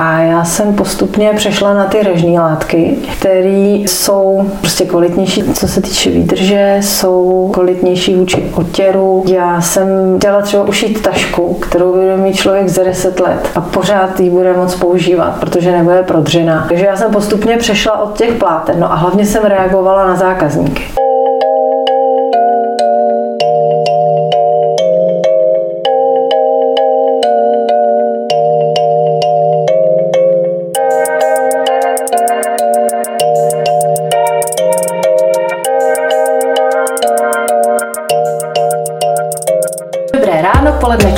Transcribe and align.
A 0.00 0.18
já 0.20 0.44
jsem 0.44 0.74
postupně 0.74 1.32
přešla 1.36 1.74
na 1.74 1.84
ty 1.84 2.02
režní 2.02 2.38
látky, 2.38 2.96
které 3.18 3.78
jsou 3.86 4.50
prostě 4.60 4.84
kvalitnější, 4.84 5.42
co 5.42 5.68
se 5.68 5.82
týče 5.82 6.10
výdrže, 6.10 6.76
jsou 6.80 7.50
kvalitnější 7.54 8.14
vůči 8.14 8.50
otěru. 8.54 9.24
Já 9.28 9.60
jsem 9.60 9.86
chtěla 10.18 10.42
třeba 10.42 10.62
ušít 10.62 11.02
tašku, 11.02 11.54
kterou 11.54 11.92
bude 11.92 12.16
mít 12.16 12.36
člověk 12.36 12.68
za 12.68 12.82
10 12.84 13.20
let 13.20 13.50
a 13.54 13.60
pořád 13.60 14.20
ji 14.20 14.30
bude 14.30 14.52
moc 14.52 14.74
používat, 14.74 15.40
protože 15.40 15.72
nebude 15.72 16.02
prodřená. 16.02 16.66
Takže 16.68 16.84
já 16.84 16.96
jsem 16.96 17.12
postupně 17.12 17.56
přešla 17.56 18.02
od 18.02 18.18
těch 18.18 18.32
pláten, 18.32 18.80
no 18.80 18.92
a 18.92 18.94
hlavně 18.94 19.26
jsem 19.26 19.44
reagovala 19.44 20.06
na 20.06 20.16
zákazníky. 20.16 20.82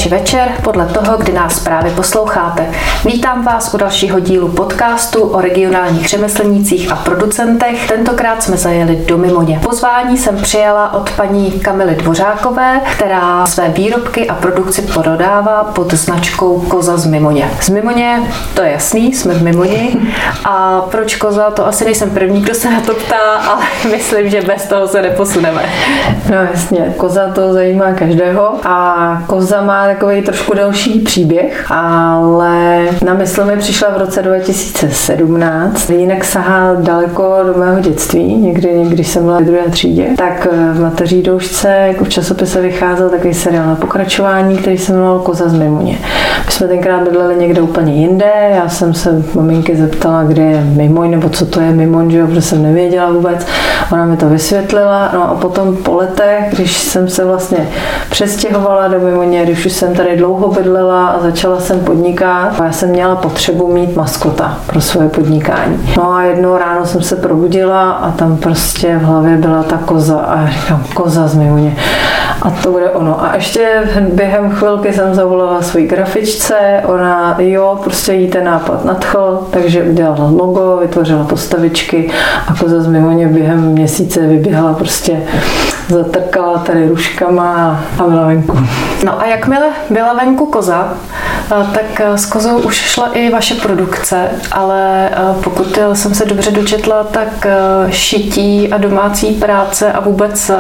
Odpoledne 0.09 0.25
či 0.25 0.28
večer, 0.33 0.49
podle 0.63 0.87
toho, 0.87 1.17
kdy 1.17 1.33
nás 1.33 1.61
právě 1.61 1.93
posloucháte. 1.93 2.71
Vítám 3.05 3.45
vás 3.45 3.75
u 3.75 3.77
dalšího 3.77 4.21
dílu 4.21 4.49
podcastu 4.49 5.21
o 5.23 5.41
regionálních 5.41 6.09
řemeslnících 6.09 6.93
a 6.93 6.97
producentech. 6.97 7.89
Tentokrát 7.89 8.43
jsme 8.43 8.57
zajeli 8.57 9.05
do 9.07 9.19
Mimoně. 9.19 9.61
Pozvání 9.63 10.19
jsem 10.19 10.37
přijala 10.37 10.93
od 10.95 11.11
paní 11.11 11.51
Kamily 11.51 11.95
Dvořákové, 11.95 12.81
která 12.97 13.47
své 13.47 13.69
výrobky 13.69 14.29
a 14.29 14.35
produkci 14.35 14.83
prodává 14.83 15.65
pod 15.65 15.95
značkou 15.95 16.61
Koza 16.61 16.97
z 16.97 17.07
Mimoně. 17.07 17.51
Z 17.61 17.69
Mimoně, 17.69 18.23
to 18.55 18.63
je 18.63 18.71
jasný, 18.71 19.15
jsme 19.15 19.35
v 19.35 19.43
Mimoni. 19.43 19.97
A 20.45 20.81
proč 20.91 21.17
koza, 21.17 21.51
to 21.51 21.67
asi 21.67 21.85
nejsem 21.85 22.11
první, 22.11 22.43
kdo 22.43 22.55
se 22.55 22.71
na 22.71 22.81
to 22.81 22.95
ptá, 22.95 23.33
ale 23.49 23.63
myslím, 23.91 24.31
že 24.31 24.43
bez 24.43 24.67
toho 24.67 24.89
se 24.89 25.03
neposuneme. 25.03 25.63
No 26.31 26.37
jasně, 26.37 26.95
koza 26.97 27.29
to 27.35 27.53
zajímá 27.53 27.93
každého 27.93 28.55
a 28.65 29.23
koza 29.27 29.49
Koza 29.49 29.61
má 29.61 29.87
takový 29.87 30.18
trošku 30.23 30.55
další 30.55 31.01
příběh, 31.01 31.71
ale 31.71 32.79
na 33.05 33.15
mysl 33.15 33.45
mi 33.45 33.57
přišla 33.57 33.89
v 33.91 33.99
roce 33.99 34.23
2017. 34.23 35.91
Jinak 35.91 36.25
sahá 36.25 36.75
daleko 36.75 37.37
do 37.47 37.59
mého 37.59 37.81
dětství, 37.81 38.35
někdy, 38.35 38.85
když 38.89 39.09
jsem 39.09 39.25
byla 39.25 39.41
v 39.41 39.45
druhé 39.45 39.69
třídě. 39.71 40.07
Tak 40.17 40.49
eh, 40.51 40.73
v 40.73 40.81
mateří 40.81 41.23
doušce 41.23 41.69
jako 41.69 42.05
v 42.05 42.09
časopise 42.09 42.61
vycházel 42.61 43.11
takový 43.11 43.35
seriál 43.35 43.67
na 43.67 43.75
pokračování, 43.75 44.59
který 44.59 44.79
se 44.79 44.93
jmenoval 44.93 45.19
Koza 45.19 45.49
z 45.49 45.55
Mimoně. 45.55 45.99
My 46.47 46.53
jsme 46.53 46.69
tenkrát 46.69 47.03
bydleli 47.03 47.37
někde 47.37 47.61
úplně 47.61 47.95
jinde, 47.95 48.33
já 48.51 48.69
jsem 48.69 48.95
se 48.95 49.23
maminky 49.35 49.77
zeptala, 49.77 50.25
kde 50.25 50.43
je 50.43 50.65
Mimoň, 50.65 51.11
nebo 51.11 51.29
co 51.29 51.47
to 51.47 51.61
je 51.61 51.71
Mimoň, 51.71 52.11
že 52.11 52.27
protože 52.27 52.43
jsem 52.43 52.63
nevěděla 52.63 53.13
vůbec. 53.13 53.47
Ona 53.93 54.05
mi 54.05 54.17
to 54.17 54.29
vysvětlila, 54.29 55.11
no 55.15 55.31
a 55.31 55.35
potom 55.35 55.77
po 55.77 55.97
letech, 55.97 56.45
když 56.53 56.79
jsem 56.79 57.09
se 57.09 57.25
vlastně 57.25 57.69
přestěhovala 58.11 58.89
do 58.89 58.99
Mimoně, 59.01 59.45
když 59.45 59.67
už 59.67 59.73
jsem 59.73 59.95
tady 59.95 60.08
dlouho 60.17 60.49
bydlela 60.49 61.07
a 61.07 61.21
začala 61.21 61.61
jsem 61.61 61.81
podnikat, 61.81 62.61
a 62.61 62.65
já 62.65 62.73
jsem 62.73 62.89
měla 62.89 63.17
potřebu 63.17 63.73
mít 63.73 63.97
maskota 63.97 64.59
pro 64.67 64.81
svoje 64.81 65.09
podnikání. 65.09 65.95
No 65.97 66.13
a 66.13 66.23
jednou 66.23 66.57
ráno 66.57 66.87
jsem 66.87 67.03
se 67.03 67.17
probudila 67.17 67.91
a 67.91 68.11
tam 68.11 68.37
prostě 68.37 68.99
v 68.99 69.03
hlavě 69.03 69.37
byla 69.37 69.63
ta 69.63 69.77
koza 69.77 70.19
a 70.19 70.51
říkám, 70.51 70.85
koza 70.95 71.29
z 71.29 71.35
Mimoně. 71.35 71.77
A 72.43 72.51
to 72.51 72.71
bude 72.71 72.91
ono. 72.91 73.25
A 73.25 73.35
ještě 73.35 73.83
během 74.13 74.51
chvilky 74.51 74.93
jsem 74.93 75.15
zavolala 75.15 75.63
svoji 75.63 75.87
grafičce, 75.87 76.83
ona, 76.85 77.37
jo, 77.39 77.81
prostě 77.85 78.13
jí 78.13 78.29
ten 78.29 78.45
nápad 78.45 78.85
nadchl, 78.85 79.47
takže 79.51 79.83
udělala 79.83 80.31
logo, 80.31 80.77
vytvořila 80.81 81.25
postavičky 81.25 82.11
a 82.47 82.55
koza 82.55 82.81
z 82.81 82.87
Mimoně 82.87 83.29
během 83.29 83.61
měsíce 83.61 84.27
vyběhla 84.27 84.73
prostě 84.73 85.23
zatrkala 85.89 86.59
tady 86.59 86.89
ruškama 86.89 87.81
a 87.99 88.03
byla 88.07 88.27
venku. 88.27 88.59
No 89.05 89.21
a 89.21 89.27
jakmile 89.27 89.67
byla 89.99 90.13
venku 90.13 90.47
koza, 90.47 90.89
tak 91.49 92.01
s 92.01 92.27
kozou 92.27 92.59
už 92.59 92.75
šla 92.75 93.09
i 93.13 93.31
vaše 93.31 93.55
produkce, 93.55 94.31
ale 94.53 95.11
pokud 95.45 95.79
jsem 95.93 96.15
se 96.15 96.25
dobře 96.25 96.51
dočetla, 96.51 97.05
tak 97.05 97.47
šití 97.91 98.73
a 98.73 98.79
domácí 98.79 99.35
práce 99.35 99.93
a 99.93 100.01
vůbec 100.01 100.51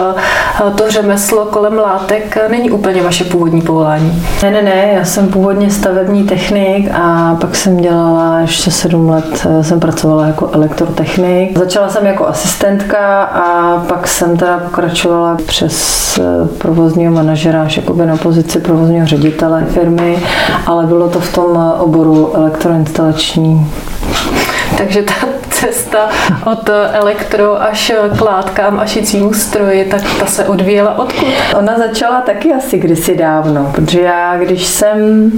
to 0.75 0.91
řemeslo 0.91 1.45
kolem 1.45 1.79
látek 1.79 2.39
není 2.49 2.71
úplně 2.71 3.03
vaše 3.03 3.25
původní 3.25 3.63
povolání. 3.63 4.27
Ne, 4.43 4.51
ne, 4.51 4.63
ne, 4.63 4.91
já 4.95 5.05
jsem 5.05 5.29
původně 5.29 5.71
stavební 5.71 6.25
technik 6.25 6.91
a 6.95 7.37
pak 7.41 7.57
jsem 7.57 7.77
dělala 7.77 8.39
ještě 8.41 8.71
sedm 8.71 9.09
let, 9.09 9.47
jsem 9.63 9.81
pracovala 9.81 10.27
jako 10.27 10.51
elektrotechnik. 10.53 11.59
Začala 11.59 11.89
jsem 11.89 12.07
jako 12.07 12.27
asistentka 12.27 13.23
a 13.23 13.79
pak 13.89 14.09
jsem 14.09 14.37
teda 14.37 14.59
pokračovala 14.59 15.37
přes 15.47 15.99
provozního 16.59 17.13
manažera 17.13 17.63
až 17.63 17.77
jakoby 17.77 18.07
na 18.07 18.17
pozici 18.17 18.61
provozního 18.61 19.07
ředitele 19.07 19.28
firmy, 19.67 20.19
ale 20.67 20.87
bylo 20.87 21.09
to 21.09 21.21
v 21.21 21.33
tom 21.33 21.75
oboru 21.79 22.37
elektroinstalační. 22.37 23.73
Takže 24.79 25.03
ta 25.03 25.38
cesta 25.61 26.09
od 26.45 26.71
elektro 26.93 27.63
až 27.63 27.93
k 28.19 28.21
látkám 28.21 28.81
a 28.81 28.87
šicímu 28.87 29.33
stroji, 29.33 29.85
tak 29.85 30.03
ta 30.21 30.27
se 30.27 30.45
odvíjela 30.45 30.99
odkud? 30.99 31.27
Ona 31.59 31.79
začala 31.79 32.21
taky 32.21 32.55
asi 32.55 32.79
kdysi 32.79 33.17
dávno, 33.17 33.73
protože 33.75 34.01
já, 34.01 34.39
když 34.39 34.67
jsem 34.67 35.31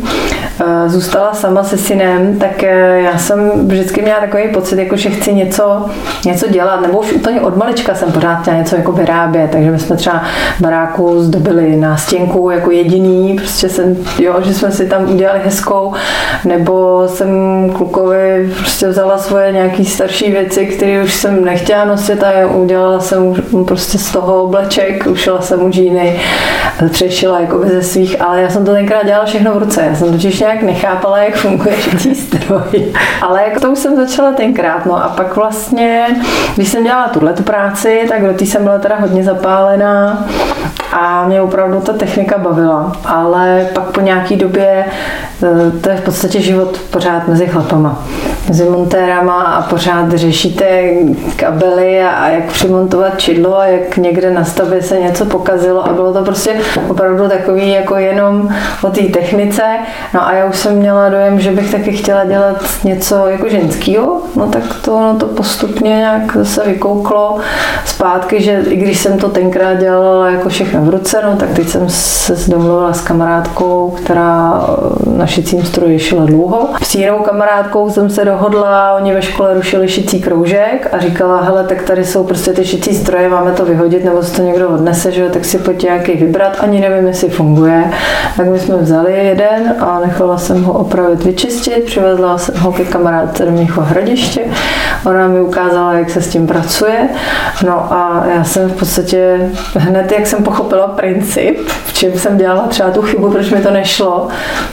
eh, 0.61 0.89
zůstala 0.89 1.35
sama 1.35 1.65
se 1.65 1.79
synem, 1.79 2.39
tak 2.39 2.63
eh, 2.63 3.01
já 3.01 3.19
jsem 3.19 3.51
vždycky 3.69 4.03
měla 4.03 4.21
takový 4.21 4.49
pocit, 4.49 4.79
jako 4.79 4.97
že 4.97 5.11
chci 5.11 5.35
něco, 5.35 5.87
něco 6.25 6.49
dělat, 6.49 6.81
nebo 6.81 6.99
už 6.99 7.13
úplně 7.13 7.41
od 7.41 7.57
malička 7.57 7.95
jsem 7.95 8.13
pořád 8.13 8.41
chtěla 8.41 8.57
něco 8.57 8.77
jako 8.77 8.93
vyrábět, 8.93 9.51
takže 9.51 9.71
my 9.71 9.79
jsme 9.79 9.97
třeba 9.97 10.23
baráku 10.61 11.23
zdobili 11.23 11.77
nástěnku 11.77 12.51
jako 12.51 12.71
jediný, 12.71 13.37
prostě 13.37 13.69
jsem, 13.69 13.97
jo, 14.19 14.37
že 14.43 14.55
jsme 14.55 14.71
si 14.73 14.87
tam 14.87 15.11
udělali 15.11 15.41
hezkou, 15.45 15.95
nebo 16.45 17.03
jsem 17.09 17.31
klukovi 17.77 18.53
prostě 18.59 18.89
vzala 18.89 19.19
svoje 19.19 19.53
nějaký 19.53 19.85
starší 19.85 20.10
věci, 20.19 20.67
které 20.67 21.03
už 21.03 21.15
jsem 21.15 21.45
nechtěla 21.45 21.85
nosit 21.85 22.23
a 22.23 22.47
udělala 22.47 23.01
jsem 23.01 23.35
prostě 23.67 23.99
z 23.99 24.13
toho 24.13 24.43
obleček, 24.43 25.07
ušila 25.07 25.41
jsem 25.41 25.61
mu 25.61 25.71
džíny, 25.71 26.21
přešila 26.89 27.41
jako 27.41 27.59
ze 27.67 27.83
svých, 27.83 28.23
ale 28.23 28.43
já 28.43 28.49
jsem 28.49 28.65
to 28.65 28.73
tenkrát 28.73 29.07
dělala 29.07 29.25
všechno 29.25 29.55
v 29.55 29.59
ruce. 29.59 29.83
Já 29.83 29.95
jsem 29.95 30.13
totiž 30.13 30.41
nějak 30.41 30.63
nechápala, 30.63 31.19
jak 31.19 31.35
funguje 31.35 31.77
šitý 31.77 32.15
stroj. 32.15 32.93
Ale 33.23 33.43
jako 33.43 33.61
to 33.61 33.71
už 33.71 33.79
jsem 33.79 33.97
začala 33.97 34.33
tenkrát. 34.33 34.87
No 34.87 35.05
a 35.05 35.09
pak 35.09 35.37
vlastně, 35.37 36.07
když 36.57 36.69
jsem 36.69 36.85
dělala 36.85 37.09
tuhle 37.09 37.33
tu 37.33 37.43
práci, 37.43 38.07
tak 38.09 38.27
do 38.27 38.35
té 38.35 38.47
jsem 38.47 38.65
byla 38.65 38.79
teda 38.79 38.97
hodně 38.97 39.25
zapálená 39.25 40.27
a 40.93 41.25
mě 41.27 41.43
opravdu 41.43 41.81
ta 41.81 41.93
technika 41.93 42.39
bavila. 42.39 42.93
Ale 43.05 43.67
pak 43.75 43.85
po 43.85 44.01
nějaký 44.01 44.37
době, 44.37 44.85
eh, 45.43 45.71
to 45.81 45.91
je 45.91 45.97
v 45.97 46.05
podstatě 46.05 46.41
život 46.41 46.79
pořád 46.91 47.29
mezi 47.29 47.47
chlapama 47.47 48.05
mezi 48.51 48.65
montérama 48.65 49.43
a 49.43 49.63
pořád 49.63 50.00
řešíte 50.09 50.83
kabely 51.37 52.03
a, 52.03 52.29
jak 52.29 52.45
přimontovat 52.45 53.21
čidlo 53.21 53.59
a 53.59 53.67
jak 53.67 53.97
někde 53.97 54.31
na 54.31 54.45
stavbě 54.45 54.83
se 54.83 55.01
něco 55.01 55.25
pokazilo 55.25 55.89
a 55.89 55.93
bylo 55.93 56.13
to 56.13 56.25
prostě 56.25 56.57
opravdu 56.89 57.29
takový 57.29 57.71
jako 57.71 57.97
jenom 57.97 58.49
o 58.83 58.91
té 58.91 59.03
technice. 59.03 59.63
No 60.15 60.27
a 60.27 60.33
já 60.33 60.47
už 60.47 60.57
jsem 60.57 60.77
měla 60.77 61.09
dojem, 61.09 61.41
že 61.41 61.51
bych 61.51 61.73
taky 61.73 61.93
chtěla 61.93 62.25
dělat 62.25 62.65
něco 62.85 63.27
jako 63.27 63.49
ženského, 63.49 64.23
no 64.37 64.47
tak 64.47 64.63
to 64.85 65.01
no 65.01 65.17
to 65.19 65.27
postupně 65.27 65.91
nějak 65.91 66.37
zase 66.37 66.63
vykouklo 66.67 67.39
zpátky, 67.85 68.43
že 68.43 68.63
i 68.69 68.77
když 68.77 68.99
jsem 68.99 69.19
to 69.19 69.29
tenkrát 69.29 69.75
dělala 69.75 70.31
jako 70.31 70.49
všechno 70.49 70.81
v 70.81 70.89
ruce, 70.89 71.21
no 71.25 71.37
tak 71.37 71.49
teď 71.51 71.69
jsem 71.69 71.89
se 71.89 72.51
domluvila 72.51 72.93
s 72.93 73.01
kamarádkou, 73.01 73.97
která 74.05 74.65
na 75.17 75.27
šicím 75.27 75.65
stroji 75.65 75.99
šila 75.99 76.25
dlouho. 76.25 76.69
S 76.83 76.95
jinou 76.95 77.19
kamarádkou 77.19 77.91
jsem 77.91 78.11
se 78.11 78.25
dohodla, 78.25 78.95
oni 78.95 79.15
ve 79.15 79.23
škole 79.23 79.55
rušili 79.55 79.89
šicí 79.91 80.21
kroužek 80.21 80.89
a 80.93 80.99
říkala, 80.99 81.43
hele, 81.43 81.65
tak 81.65 81.83
tady 81.83 82.05
jsou 82.05 82.25
prostě 82.25 82.53
ty 82.53 82.65
šicí 82.65 82.95
stroje, 82.95 83.29
máme 83.29 83.53
to 83.53 83.65
vyhodit, 83.65 84.05
nebo 84.05 84.23
se 84.23 84.37
to 84.37 84.43
někdo 84.43 84.69
odnese, 84.69 85.13
že 85.13 85.29
tak 85.29 85.45
si 85.45 85.59
pojď 85.59 85.83
nějaký 85.83 86.13
vybrat, 86.13 86.57
ani 86.61 86.81
nevím, 86.81 87.07
jestli 87.07 87.29
funguje. 87.29 87.85
Tak 88.37 88.47
my 88.47 88.59
jsme 88.59 88.77
vzali 88.77 89.27
jeden 89.27 89.75
a 89.81 90.01
nechala 90.07 90.39
jsem 90.39 90.65
ho 90.65 90.73
opravit, 90.73 91.25
vyčistit, 91.25 91.85
přivezla 91.85 92.39
jsem 92.39 92.55
ho 92.55 92.73
ke 92.73 92.85
kamarádce 92.85 93.45
do 93.45 93.51
Mnichova 93.51 93.87
hradiště, 93.87 94.41
ona 95.05 95.29
mi 95.29 95.41
ukázala, 95.41 95.93
jak 95.93 96.11
se 96.11 96.23
s 96.23 96.29
tím 96.29 96.47
pracuje, 96.47 97.09
no 97.65 97.93
a 97.93 98.25
já 98.35 98.45
jsem 98.45 98.71
v 98.71 98.77
podstatě 98.77 99.51
hned, 99.75 100.13
jak 100.13 100.27
jsem 100.27 100.45
pochopila 100.45 100.87
princip, 100.87 101.59
v 101.85 101.93
čem 101.93 102.13
jsem 102.19 102.37
dělala 102.37 102.67
třeba 102.67 102.91
tu 102.91 103.03
chybu, 103.03 103.31
proč 103.31 103.51
mi 103.51 103.61
to 103.61 103.71
nešlo, 103.71 104.29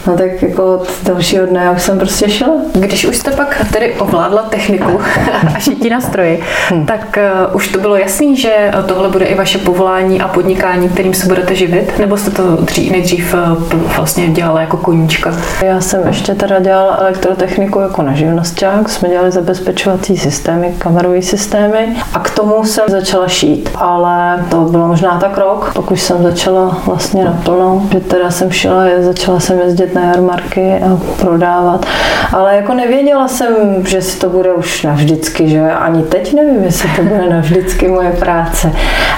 no 0.08 0.18
tak 0.18 0.44
jako 0.44 0.76
od 0.76 0.88
dalšího 1.04 1.46
dne 1.46 1.72
už 1.72 1.82
jsem 1.82 2.00
prostě 2.00 2.30
šla. 2.30 2.48
Když 2.74 3.06
už 3.06 3.18
jste 3.18 3.32
pak 3.32 3.66
tedy 3.74 3.94
ovládla 3.94 4.42
techniku 4.42 5.00
a 5.56 5.60
šití 5.60 5.90
na 5.90 6.02
stroji, 6.02 6.44
hmm. 6.70 6.86
tak 6.86 7.18
uh, 7.50 7.56
už 7.56 7.68
to 7.68 7.80
bylo 7.80 7.96
jasný, 7.96 8.38
že 8.38 8.72
tohle 8.88 9.10
bude 9.10 9.26
i 9.26 9.36
vaše 9.36 9.58
povolání 9.58 10.22
a 10.22 10.28
podnikání, 10.28 10.90
kterým 10.90 11.14
se 11.14 11.28
budete 11.28 11.56
živit? 11.56 12.00
Nebo 12.00 12.18
jste 12.18 12.32
to 12.32 12.56
dřív, 12.56 12.92
nejdřív 12.92 13.34
uh, 13.34 13.64
vlastně 13.96 14.28
dělala 14.28 14.62
jako 14.62 14.78
koníčka? 14.78 15.34
Já 15.62 15.82
jsem 15.82 16.08
ještě 16.08 16.36
teda 16.36 16.60
dělala 16.60 16.98
elektrotechniku 17.00 17.80
jako 17.80 18.02
na 18.02 18.14
živnosták, 18.14 18.90
jsme 18.90 19.10
dělali 19.10 19.32
zabezpečovací 19.32 20.17
systémy, 20.18 20.74
kamerové 20.78 21.22
systémy 21.22 21.96
a 22.14 22.20
k 22.20 22.30
tomu 22.30 22.64
jsem 22.64 22.84
začala 22.88 23.28
šít, 23.28 23.70
ale 23.76 24.46
to 24.50 24.58
bylo 24.58 24.88
možná 24.88 25.20
tak 25.20 25.38
rok, 25.38 25.72
pak 25.76 25.92
už 25.92 26.02
jsem 26.02 26.24
začala 26.24 26.78
vlastně 26.86 27.26
naplno, 27.26 27.88
že 27.92 28.00
teda 28.00 28.32
jsem 28.32 28.52
šila, 28.52 28.84
začala 29.00 29.40
jsem 29.40 29.60
jezdit 29.60 29.96
na 29.96 30.02
jarmarky 30.02 30.74
a 30.74 31.00
prodávat, 31.22 31.86
ale 32.34 32.56
jako 32.56 32.74
nevěděla 32.74 33.28
jsem, 33.28 33.56
že 33.88 34.02
si 34.02 34.20
to 34.20 34.30
bude 34.30 34.54
už 34.54 34.84
navždycky, 34.84 35.50
že 35.50 35.72
ani 35.72 36.04
teď 36.04 36.34
nevím, 36.34 36.64
jestli 36.64 36.90
to 36.96 37.02
bude 37.02 37.30
navždycky 37.30 37.88
moje 37.88 38.12
práce, 38.12 38.72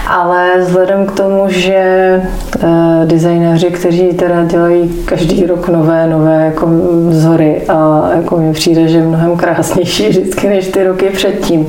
ale 0.07 0.51
vzhledem 0.59 1.05
k 1.05 1.11
tomu, 1.11 1.45
že 1.47 2.21
uh, 2.63 2.69
designéři, 3.05 3.67
kteří 3.71 4.07
teda 4.07 4.43
dělají 4.43 4.89
každý 5.05 5.45
rok 5.45 5.69
nové, 5.69 6.07
nové 6.07 6.45
jako 6.45 6.67
vzory 7.09 7.61
a 7.67 8.09
jako 8.15 8.37
mi 8.37 8.53
přijde, 8.53 8.87
že 8.87 9.01
mnohem 9.01 9.37
krásnější 9.37 10.09
vždycky 10.09 10.49
než 10.49 10.67
ty 10.67 10.83
roky 10.89 11.09
předtím, 11.09 11.67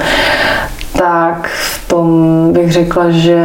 tak 0.99 1.49
v 1.49 1.89
tom 1.89 2.49
bych 2.53 2.73
řekla, 2.73 3.11
že 3.11 3.39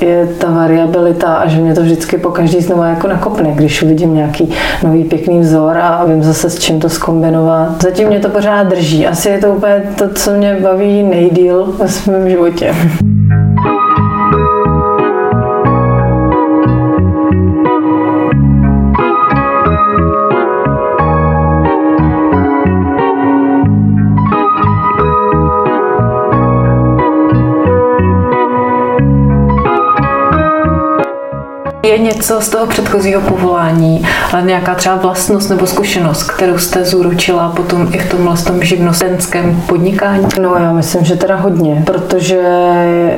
je 0.00 0.26
ta 0.38 0.50
variabilita 0.50 1.34
a 1.34 1.48
že 1.48 1.60
mě 1.60 1.74
to 1.74 1.82
vždycky 1.82 2.18
po 2.18 2.30
každý 2.30 2.60
znovu 2.60 2.82
jako 2.82 3.08
nakopne, 3.08 3.52
když 3.54 3.82
uvidím 3.82 4.14
nějaký 4.14 4.54
nový 4.82 5.04
pěkný 5.04 5.40
vzor 5.40 5.78
a 5.78 6.04
vím 6.04 6.22
zase 6.22 6.50
s 6.50 6.58
čím 6.58 6.80
to 6.80 6.88
skombinovat. 6.88 7.82
Zatím 7.82 8.08
mě 8.08 8.20
to 8.20 8.28
pořád 8.28 8.62
drží. 8.62 9.06
Asi 9.06 9.28
je 9.28 9.38
to 9.38 9.48
úplně 9.48 9.82
to, 9.98 10.08
co 10.08 10.30
mě 10.30 10.56
baví 10.62 11.02
nejdíl 11.02 11.74
ve 11.78 11.88
svém 11.88 12.30
životě. 12.30 12.74
Je 31.86 31.98
něco 31.98 32.40
z 32.40 32.48
toho 32.48 32.66
předchozího 32.66 33.20
povolání, 33.20 34.06
ale 34.32 34.42
nějaká 34.42 34.74
třeba 34.74 34.96
vlastnost 34.96 35.50
nebo 35.50 35.66
zkušenost, 35.66 36.22
kterou 36.22 36.58
jste 36.58 36.84
zúročila 36.84 37.48
potom 37.48 37.88
i 37.92 37.98
v 37.98 38.10
tom 38.10 38.36
živnostenském 38.62 39.62
podnikání? 39.66 40.26
No 40.40 40.54
já 40.54 40.72
myslím, 40.72 41.04
že 41.04 41.16
teda 41.16 41.36
hodně, 41.36 41.82
protože 41.86 42.42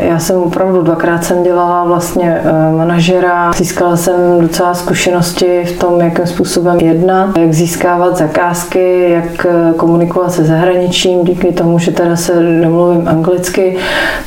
já 0.01 0.19
jsem 0.19 0.43
opravdu 0.43 0.83
dvakrát 0.83 1.25
jsem 1.25 1.43
dělala 1.43 1.85
vlastně 1.85 2.41
eh, 2.45 2.77
manažera, 2.77 3.53
získala 3.53 3.97
jsem 3.97 4.41
docela 4.41 4.75
zkušenosti 4.75 5.65
v 5.65 5.79
tom, 5.79 6.01
jakým 6.01 6.27
způsobem 6.27 6.79
jednat, 6.81 7.39
jak 7.39 7.53
získávat 7.53 8.17
zakázky, 8.17 9.11
jak 9.11 9.47
eh, 9.47 9.73
komunikovat 9.77 10.33
se 10.33 10.45
zahraničím, 10.45 11.25
díky 11.25 11.53
tomu, 11.53 11.79
že 11.79 11.91
teda 11.91 12.17
se 12.17 12.41
nemluvím 12.41 13.09
anglicky, 13.09 13.77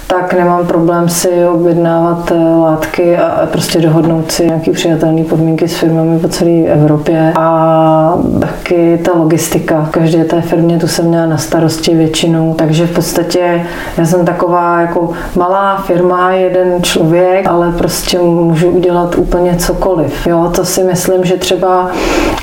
tak 0.08 0.34
nemám 0.34 0.68
problém 0.68 1.10
si 1.10 1.30
objednávat 1.48 2.32
eh, 2.32 2.56
látky 2.56 3.18
a 3.18 3.48
prostě 3.52 3.80
dohodnout 3.80 4.31
si 4.31 4.45
nějaký 4.45 4.72
přijatelné 4.72 5.24
podmínky 5.24 5.68
s 5.68 5.78
firmami 5.78 6.19
po 6.19 6.28
celé 6.28 6.51
Evropě 6.51 7.33
a 7.36 8.18
taky 8.39 9.00
ta 9.06 9.12
logistika. 9.16 9.81
V 9.81 9.89
každé 9.89 10.24
té 10.24 10.42
firmě 10.42 10.78
tu 10.80 10.88
jsem 10.88 11.06
měla 11.06 11.25
na 11.25 11.38
starosti 11.38 11.95
většinou, 11.95 12.54
takže 12.54 12.88
v 12.88 12.95
podstatě 12.95 13.66
já 13.98 14.06
jsem 14.06 14.25
taková 14.25 14.81
jako 14.81 15.10
malá 15.36 15.78
firma, 15.78 16.31
jeden 16.31 16.83
člověk, 16.83 17.48
ale 17.48 17.72
prostě 17.72 18.19
můžu 18.19 18.69
udělat 18.69 19.16
úplně 19.18 19.56
cokoliv. 19.56 20.28
Jo, 20.28 20.51
to 20.56 20.66
si 20.66 20.83
myslím, 20.83 21.25
že 21.25 21.38
třeba 21.38 21.89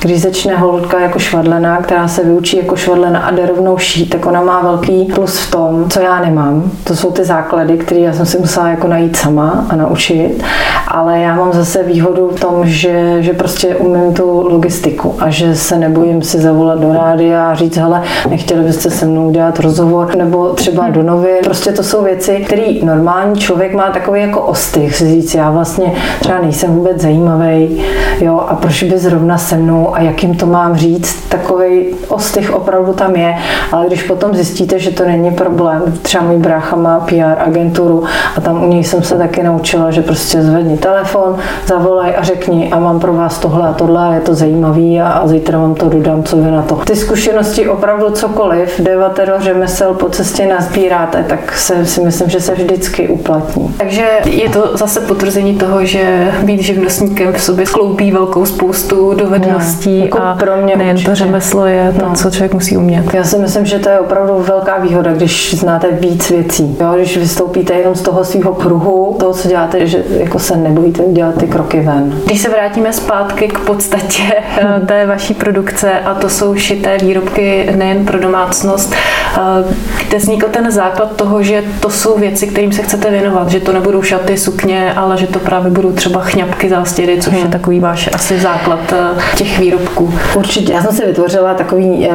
když 0.01 0.21
začne 0.21 0.57
holka 0.57 0.99
jako 0.99 1.19
švadlená, 1.19 1.77
která 1.77 2.07
se 2.07 2.23
vyučí 2.23 2.57
jako 2.57 2.75
švadlena 2.75 3.19
a 3.19 3.31
jde 3.31 3.45
rovnou 3.45 3.77
šít, 3.77 4.09
tak 4.09 4.25
ona 4.25 4.41
má 4.41 4.61
velký 4.61 5.05
plus 5.05 5.39
v 5.39 5.51
tom, 5.51 5.89
co 5.89 5.99
já 5.99 6.19
nemám. 6.19 6.71
To 6.83 6.95
jsou 6.95 7.11
ty 7.11 7.25
základy, 7.25 7.77
které 7.77 8.01
já 8.01 8.13
jsem 8.13 8.25
si 8.25 8.39
musela 8.39 8.67
jako 8.67 8.87
najít 8.87 9.15
sama 9.15 9.65
a 9.69 9.75
naučit, 9.75 10.43
ale 10.87 11.19
já 11.19 11.35
mám 11.35 11.53
zase 11.53 11.78
zase 11.79 11.87
výhodu 11.87 12.27
v 12.27 12.39
tom, 12.39 12.67
že, 12.67 13.23
že 13.23 13.33
prostě 13.33 13.75
umím 13.75 14.13
tu 14.13 14.47
logistiku 14.49 15.15
a 15.19 15.29
že 15.29 15.55
se 15.55 15.77
nebojím 15.77 16.21
si 16.21 16.39
zavolat 16.39 16.79
do 16.79 16.93
rádia 16.93 17.51
a 17.51 17.55
říct, 17.55 17.77
hele, 17.77 18.01
nechtěli 18.29 18.63
byste 18.63 18.89
se 18.89 19.05
mnou 19.05 19.31
dělat 19.31 19.59
rozhovor? 19.59 20.15
Nebo 20.15 20.49
třeba 20.49 20.89
do 20.89 21.03
novin. 21.03 21.37
Prostě 21.43 21.71
to 21.71 21.83
jsou 21.83 22.03
věci, 22.03 22.43
které 22.45 22.63
normální 22.83 23.39
člověk 23.39 23.73
má 23.73 23.89
takový 23.91 24.21
jako 24.21 24.41
ostych, 24.41 24.95
si 24.95 25.07
říct, 25.07 25.35
já 25.35 25.51
vlastně 25.51 25.93
třeba 26.19 26.39
nejsem 26.41 26.69
vůbec 26.69 27.01
zajímavý, 27.01 27.83
jo, 28.21 28.45
a 28.47 28.55
proč 28.55 28.83
by 28.83 28.97
zrovna 28.97 29.37
se 29.37 29.57
mnou 29.57 29.95
a 29.95 30.01
jak 30.01 30.23
jim 30.23 30.35
to 30.35 30.45
mám 30.45 30.75
říct, 30.75 31.29
takový 31.29 31.85
ostych 32.07 32.53
opravdu 32.53 32.93
tam 32.93 33.15
je, 33.15 33.35
ale 33.71 33.87
když 33.87 34.03
potom 34.03 34.35
zjistíte, 34.35 34.79
že 34.79 34.91
to 34.91 35.05
není 35.05 35.31
problém, 35.31 35.81
třeba 36.01 36.23
můj 36.23 36.37
brácha 36.37 36.75
má 36.75 36.99
PR 36.99 37.41
agenturu 37.45 38.03
a 38.35 38.41
tam 38.41 38.63
u 38.63 38.67
něj 38.67 38.83
jsem 38.83 39.03
se 39.03 39.17
taky 39.17 39.43
naučila, 39.43 39.91
že 39.91 40.01
prostě 40.01 40.41
zvedni 40.41 40.77
telefon, 40.77 41.35
zavolaj 41.69 42.15
a 42.17 42.23
řekni 42.23 42.71
a 42.71 42.79
mám 42.79 42.99
pro 42.99 43.13
vás 43.13 43.39
tohle 43.39 43.69
a 43.69 43.73
tohle 43.73 44.07
a 44.07 44.13
je 44.13 44.21
to 44.21 44.35
zajímavý 44.35 45.01
a, 45.01 45.07
a 45.07 45.27
zítra 45.27 45.57
vám 45.57 45.75
to 45.75 45.89
dodám, 45.89 46.23
co 46.23 46.37
vy 46.37 46.51
na 46.51 46.61
to. 46.61 46.75
Ty 46.75 46.95
zkušenosti 46.95 47.69
opravdu 47.69 48.09
cokoliv, 48.09 48.79
devatero 48.79 49.33
řemesel 49.39 49.93
po 49.93 50.09
cestě 50.09 50.47
nazbíráte, 50.47 51.25
tak 51.29 51.57
se, 51.57 51.85
si 51.85 52.01
myslím, 52.01 52.29
že 52.29 52.41
se 52.41 52.53
vždycky 52.53 53.07
uplatní. 53.07 53.75
Takže 53.77 54.07
je 54.25 54.49
to 54.49 54.77
zase 54.77 55.01
potvrzení 55.01 55.55
toho, 55.55 55.85
že 55.85 56.31
být 56.43 56.61
živnostníkem 56.61 57.33
v 57.33 57.41
sobě 57.41 57.65
skloubí 57.65 58.11
velkou 58.11 58.45
spoustu 58.45 59.13
dovedností 59.13 59.97
no, 59.97 60.05
jako 60.05 60.19
a 60.19 60.35
pro 60.35 60.57
mě 60.57 60.75
nejen 60.75 60.95
určitě. 60.95 61.09
to 61.09 61.15
řemeslo 61.15 61.65
je 61.65 61.93
to, 61.99 62.05
no. 62.05 62.15
co 62.15 62.31
člověk 62.31 62.53
musí 62.53 62.77
umět. 62.77 63.13
Já 63.13 63.23
si 63.23 63.37
myslím, 63.37 63.65
že 63.65 63.79
to 63.79 63.89
je 63.89 63.99
opravdu 63.99 64.33
velká 64.47 64.77
výhoda, 64.77 65.13
když 65.13 65.55
znáte 65.59 65.87
víc 65.91 66.29
věcí. 66.29 66.77
Jo, 66.81 66.93
když 66.95 67.17
vystoupíte 67.17 67.73
jenom 67.73 67.95
z 67.95 68.01
toho 68.01 68.23
svého 68.23 68.53
kruhu, 68.53 69.15
toho, 69.19 69.33
co 69.33 69.47
děláte, 69.47 69.87
že 69.87 70.03
jako 70.09 70.39
se 70.39 70.57
nebojíte 70.57 71.03
dělat 71.11 71.35
ty 71.35 71.47
kroky 71.47 71.58
ven. 71.63 72.21
Když 72.25 72.41
se 72.41 72.49
vrátíme 72.49 72.93
zpátky 72.93 73.47
k 73.47 73.59
podstatě 73.59 74.23
eh, 74.57 74.79
té 74.85 75.05
vaší 75.05 75.33
produkce, 75.33 75.91
a 75.99 76.13
to 76.13 76.29
jsou 76.29 76.55
šité 76.55 76.97
výrobky 76.97 77.69
nejen 77.75 78.05
pro 78.05 78.19
domácnost, 78.19 78.93
eh, 78.93 79.39
kde 80.07 80.17
vznikl 80.17 80.47
ten 80.51 80.71
základ 80.71 81.15
toho, 81.15 81.43
že 81.43 81.63
to 81.79 81.89
jsou 81.89 82.17
věci, 82.17 82.47
kterým 82.47 82.71
se 82.71 82.81
chcete 82.81 83.09
věnovat, 83.09 83.49
že 83.49 83.59
to 83.59 83.73
nebudou 83.73 84.01
šaty, 84.01 84.37
sukně, 84.37 84.93
ale 84.93 85.17
že 85.17 85.27
to 85.27 85.39
právě 85.39 85.71
budou 85.71 85.91
třeba 85.91 86.21
chňapky, 86.21 86.69
zástěry, 86.69 87.21
což 87.21 87.33
hmm. 87.33 87.43
je 87.43 87.49
takový 87.49 87.79
váš 87.79 88.09
asi 88.13 88.39
základ 88.39 88.93
eh, 88.93 89.37
těch 89.37 89.59
výrobků. 89.59 90.13
Určitě. 90.35 90.73
Já 90.73 90.81
jsem 90.81 90.91
si 90.91 91.05
vytvořila 91.05 91.53
takový, 91.53 92.09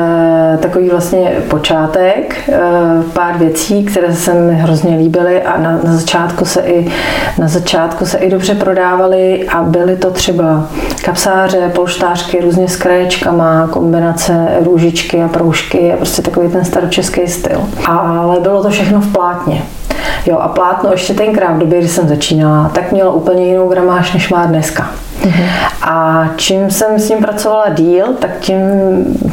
takový 0.61 0.89
vlastně 0.89 1.33
počátek, 1.49 2.51
pár 3.13 3.39
věcí, 3.39 3.85
které 3.85 4.15
se 4.15 4.35
mi 4.35 4.55
hrozně 4.55 4.97
líbily 4.97 5.43
a 5.43 5.59
na, 5.59 5.81
na 5.85 5.97
začátku 5.97 6.45
se 6.45 6.61
i 6.61 6.93
na 7.39 7.49
začátku 7.49 8.07
se 8.07 8.19
i 8.19 8.31
dobře 8.31 8.55
prodávaly 8.55 9.34
a 9.49 9.63
byly 9.63 9.97
to 9.97 10.11
třeba 10.11 10.67
kapsáře, 11.05 11.71
polštářky 11.75 12.41
různě 12.41 12.69
s 12.69 12.77
kraječkama, 12.77 13.69
kombinace 13.71 14.49
růžičky 14.61 15.23
a 15.23 15.29
proužky 15.29 15.93
a 15.93 15.97
prostě 15.97 16.23
takový 16.23 16.49
ten 16.49 16.65
staročeský 16.65 17.29
styl. 17.29 17.61
Ale 17.87 18.41
bylo 18.41 18.63
to 18.63 18.71
všechno 18.71 19.01
v 19.01 19.13
plátně. 19.13 19.63
Jo, 20.27 20.39
a 20.39 20.49
plátno 20.49 20.93
ještě 20.93 21.15
tenkrát 21.15 21.53
v 21.53 21.59
době, 21.59 21.79
kdy 21.79 21.89
jsem 21.89 22.09
začínala, 22.09 22.71
tak 22.75 22.93
mělo 22.93 23.13
úplně 23.13 23.47
jinou 23.47 23.69
gramáž, 23.69 24.13
než 24.13 24.31
má 24.31 24.47
dneska. 24.47 24.91
Mm-hmm. 25.25 25.49
A 25.83 26.29
čím 26.37 26.71
jsem 26.71 26.99
s 26.99 27.09
ním 27.09 27.19
pracovala 27.19 27.69
díl, 27.69 28.07
tak 28.19 28.31
tím 28.41 28.59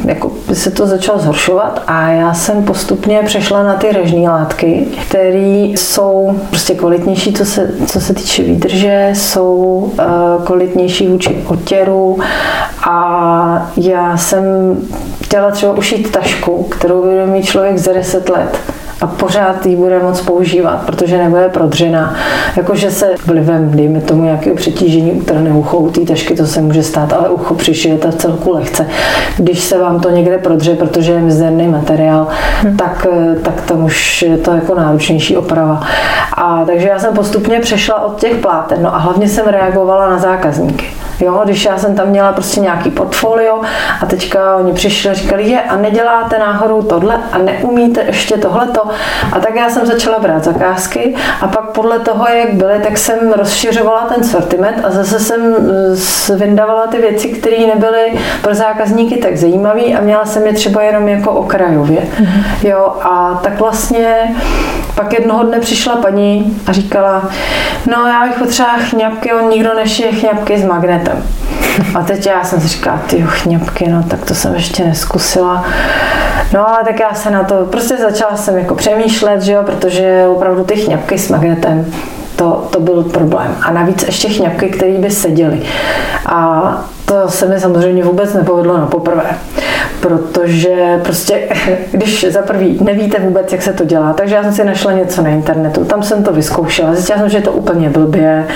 jako 0.04 0.32
se 0.52 0.70
to 0.70 0.86
začalo 0.86 1.18
zhoršovat 1.18 1.82
a 1.86 2.08
já 2.08 2.34
jsem 2.34 2.64
postupně 2.64 3.20
přešla 3.24 3.62
na 3.62 3.74
ty 3.74 3.92
režní 3.92 4.28
látky, 4.28 4.86
které 5.08 5.68
jsou 5.76 6.40
prostě 6.48 6.74
kvalitnější, 6.74 7.32
co 7.32 7.44
se, 7.44 7.70
co 7.86 8.00
se 8.00 8.14
týče 8.14 8.42
výdrže, 8.42 9.10
jsou 9.14 9.56
uh, 9.56 10.44
kvalitnější 10.44 11.08
vůči 11.08 11.44
otěru 11.46 12.18
a 12.90 13.72
já 13.76 14.16
jsem 14.16 14.44
chtěla 15.24 15.50
třeba 15.50 15.72
ušít 15.72 16.12
tašku, 16.12 16.62
kterou 16.62 17.02
bude 17.02 17.26
mít 17.26 17.44
člověk 17.44 17.78
za 17.78 17.92
10 17.92 18.28
let 18.28 18.58
a 19.02 19.06
pořád 19.06 19.66
ji 19.66 19.76
bude 19.76 19.98
moc 19.98 20.20
používat, 20.20 20.82
protože 20.86 21.18
nebude 21.18 21.48
prodřená. 21.48 22.14
Jakože 22.56 22.90
se 22.90 23.10
vlivem, 23.26 23.70
dejme 23.70 24.00
tomu, 24.00 24.22
nějakého 24.22 24.56
přetížení 24.56 25.12
utrhne 25.12 25.50
ucho 25.50 25.76
u 25.76 25.90
té 25.90 26.00
tašky, 26.00 26.34
to 26.34 26.46
se 26.46 26.60
může 26.60 26.82
stát, 26.82 27.12
ale 27.12 27.28
ucho 27.28 27.54
přišijete 27.54 28.10
v 28.10 28.14
celku 28.14 28.52
lehce. 28.52 28.86
Když 29.36 29.60
se 29.60 29.78
vám 29.78 30.00
to 30.00 30.10
někde 30.10 30.38
prodře, 30.38 30.74
protože 30.74 31.12
je 31.12 31.20
mizerný 31.20 31.68
materiál, 31.68 32.26
hmm. 32.60 32.76
tak, 32.76 33.06
tak 33.42 33.60
tam 33.60 33.84
už 33.84 34.22
je 34.22 34.38
to 34.38 34.50
jako 34.50 34.74
náročnější 34.74 35.36
oprava. 35.36 35.80
A 36.34 36.64
takže 36.64 36.88
já 36.88 36.98
jsem 36.98 37.14
postupně 37.14 37.60
přešla 37.60 38.04
od 38.04 38.20
těch 38.20 38.36
pláten, 38.36 38.82
no 38.82 38.94
a 38.94 38.98
hlavně 38.98 39.28
jsem 39.28 39.46
reagovala 39.46 40.10
na 40.10 40.18
zákazníky. 40.18 41.01
Jo, 41.22 41.40
když 41.44 41.64
já 41.64 41.78
jsem 41.78 41.94
tam 41.94 42.08
měla 42.08 42.32
prostě 42.32 42.60
nějaký 42.60 42.90
portfolio 42.90 43.60
a 44.00 44.06
teďka 44.06 44.56
oni 44.56 44.72
přišli 44.72 45.10
a 45.10 45.14
říkali, 45.14 45.48
je 45.48 45.60
a 45.60 45.76
neděláte 45.76 46.38
náhodou 46.38 46.82
tohle 46.82 47.20
a 47.32 47.38
neumíte 47.38 48.02
ještě 48.06 48.36
tohleto. 48.36 48.82
A 49.32 49.40
tak 49.40 49.54
já 49.54 49.70
jsem 49.70 49.86
začala 49.86 50.18
brát 50.18 50.44
zakázky 50.44 51.14
a 51.40 51.48
pak 51.48 51.70
podle 51.70 51.98
toho, 51.98 52.28
jak 52.28 52.54
byly, 52.54 52.78
tak 52.82 52.98
jsem 52.98 53.32
rozšiřovala 53.32 54.00
ten 54.14 54.24
sortiment 54.24 54.84
a 54.84 54.90
zase 54.90 55.20
jsem 55.20 55.40
vyndavala 56.36 56.86
ty 56.86 56.98
věci, 56.98 57.28
které 57.28 57.66
nebyly 57.66 58.12
pro 58.42 58.54
zákazníky 58.54 59.16
tak 59.16 59.36
zajímavé 59.36 59.82
a 59.82 60.00
měla 60.00 60.24
jsem 60.24 60.46
je 60.46 60.52
třeba 60.52 60.82
jenom 60.82 61.08
jako 61.08 61.30
okrajově. 61.30 62.00
Mm-hmm. 62.00 62.68
Jo, 62.68 62.92
a 63.02 63.40
tak 63.42 63.60
vlastně 63.60 64.34
pak 64.94 65.12
jednoho 65.12 65.42
dne 65.42 65.60
přišla 65.60 65.96
paní 65.96 66.60
a 66.66 66.72
říkala, 66.72 67.22
no 67.86 68.06
já 68.06 68.26
bych 68.26 68.38
potřebovala 68.38 68.78
chňapky, 68.78 69.32
on 69.32 69.50
nikdo 69.50 69.74
nešije 69.74 70.12
chňapky 70.12 70.58
s 70.58 70.64
magnetem. 71.14 71.94
A 71.94 72.02
teď 72.02 72.26
já 72.26 72.44
jsem 72.44 72.60
si 72.60 72.68
říkala, 72.68 73.00
ty 73.06 73.24
chňapky, 73.26 73.88
no 73.88 74.02
tak 74.02 74.24
to 74.24 74.34
jsem 74.34 74.54
ještě 74.54 74.84
neskusila. 74.84 75.64
No 76.52 76.68
ale 76.68 76.84
tak 76.84 77.00
já 77.00 77.14
se 77.14 77.30
na 77.30 77.44
to, 77.44 77.66
prostě 77.66 77.96
začala 77.96 78.36
jsem 78.36 78.58
jako 78.58 78.74
přemýšlet, 78.74 79.42
že 79.42 79.52
jo, 79.52 79.62
protože 79.62 80.26
opravdu 80.26 80.64
ty 80.64 80.76
chňapky 80.76 81.18
s 81.18 81.28
magnetem, 81.28 81.92
to, 82.42 82.68
to 82.70 82.80
byl 82.80 83.02
problém. 83.02 83.56
A 83.62 83.72
navíc 83.72 84.02
ještě 84.02 84.28
chňapky, 84.28 84.68
které 84.68 84.98
by 84.98 85.10
seděly. 85.10 85.62
A 86.26 86.84
to 87.04 87.28
se 87.28 87.46
mi 87.46 87.60
samozřejmě 87.60 88.04
vůbec 88.04 88.34
nepovedlo 88.34 88.78
na 88.78 88.86
poprvé 88.86 89.24
protože 90.02 91.00
prostě, 91.04 91.48
když 91.90 92.26
za 92.30 92.42
prvý 92.42 92.78
nevíte 92.84 93.18
vůbec, 93.18 93.52
jak 93.52 93.62
se 93.62 93.72
to 93.72 93.84
dělá, 93.84 94.12
takže 94.12 94.34
já 94.34 94.42
jsem 94.42 94.52
si 94.52 94.64
našla 94.64 94.92
něco 94.92 95.22
na 95.22 95.30
internetu, 95.30 95.84
tam 95.84 96.02
jsem 96.02 96.24
to 96.24 96.32
vyzkoušela, 96.32 96.94
zjistila 96.94 97.18
jsem, 97.18 97.28
že 97.28 97.38
je 97.38 97.42
to 97.42 97.52
úplně 97.52 97.90
blbě, 97.90 98.46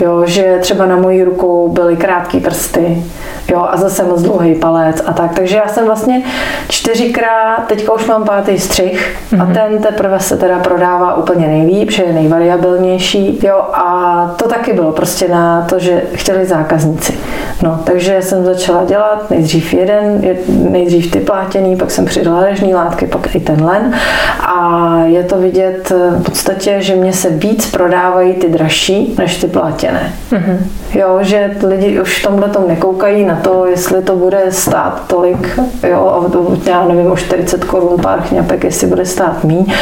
jo, 0.00 0.22
že 0.26 0.58
třeba 0.60 0.86
na 0.86 0.96
mojí 0.96 1.24
ruku 1.24 1.70
byly 1.72 1.96
krátké 1.96 2.40
prsty, 2.40 3.02
jo, 3.50 3.66
a 3.70 3.76
zase 3.76 4.04
moc 4.04 4.22
dlouhý 4.22 4.54
palec 4.54 5.02
a 5.06 5.12
tak, 5.12 5.34
takže 5.34 5.56
já 5.56 5.68
jsem 5.68 5.86
vlastně 5.86 6.22
čtyřikrát, 6.68 7.66
teďka 7.66 7.92
už 7.92 8.06
mám 8.06 8.24
pátý 8.24 8.58
střih 8.58 9.16
mm-hmm. 9.32 9.42
a 9.42 9.44
mhm. 9.44 9.54
ten 9.54 9.82
teprve 9.82 10.20
se 10.20 10.36
teda 10.36 10.58
prodává 10.58 11.14
úplně 11.14 11.46
nejlíp, 11.46 11.90
že 11.90 12.02
je 12.02 12.12
nejvariabilnější, 12.12 13.35
jo, 13.42 13.56
a 13.72 14.34
to 14.36 14.48
taky 14.48 14.72
bylo 14.72 14.92
prostě 14.92 15.28
na 15.28 15.62
to, 15.62 15.78
že 15.78 16.02
chtěli 16.14 16.46
zákazníci. 16.46 17.14
No, 17.62 17.80
takže 17.84 18.22
jsem 18.22 18.44
začala 18.44 18.84
dělat 18.84 19.30
nejdřív 19.30 19.74
jeden, 19.74 20.20
nejdřív 20.48 21.10
ty 21.10 21.20
plátěný, 21.20 21.76
pak 21.76 21.90
jsem 21.90 22.04
přidala 22.04 22.44
režní 22.44 22.74
látky, 22.74 23.06
pak 23.06 23.34
i 23.34 23.40
ten 23.40 23.64
len. 23.64 23.94
A 24.40 24.96
je 25.04 25.24
to 25.24 25.38
vidět 25.38 25.92
v 26.18 26.22
podstatě, 26.22 26.76
že 26.80 26.96
mě 26.96 27.12
se 27.12 27.30
víc 27.30 27.70
prodávají 27.70 28.34
ty 28.34 28.48
dražší 28.48 29.14
než 29.18 29.36
ty 29.36 29.46
plátěné. 29.46 30.12
Mm-hmm. 30.32 30.56
Jo, 30.94 31.18
že 31.20 31.56
lidi 31.66 32.00
už 32.00 32.20
v 32.20 32.26
tomhle 32.26 32.48
tom 32.48 32.68
nekoukají 32.68 33.24
na 33.24 33.36
to, 33.36 33.66
jestli 33.66 34.02
to 34.02 34.16
bude 34.16 34.40
stát 34.50 35.02
tolik, 35.06 35.60
jo, 35.90 36.30
já 36.66 36.84
nevím, 36.88 37.12
o 37.12 37.16
40 37.16 37.64
korun 37.64 38.00
pár 38.02 38.20
chňapek, 38.20 38.64
jestli 38.64 38.86
bude 38.86 39.06
stát 39.06 39.44
míň, 39.44 39.72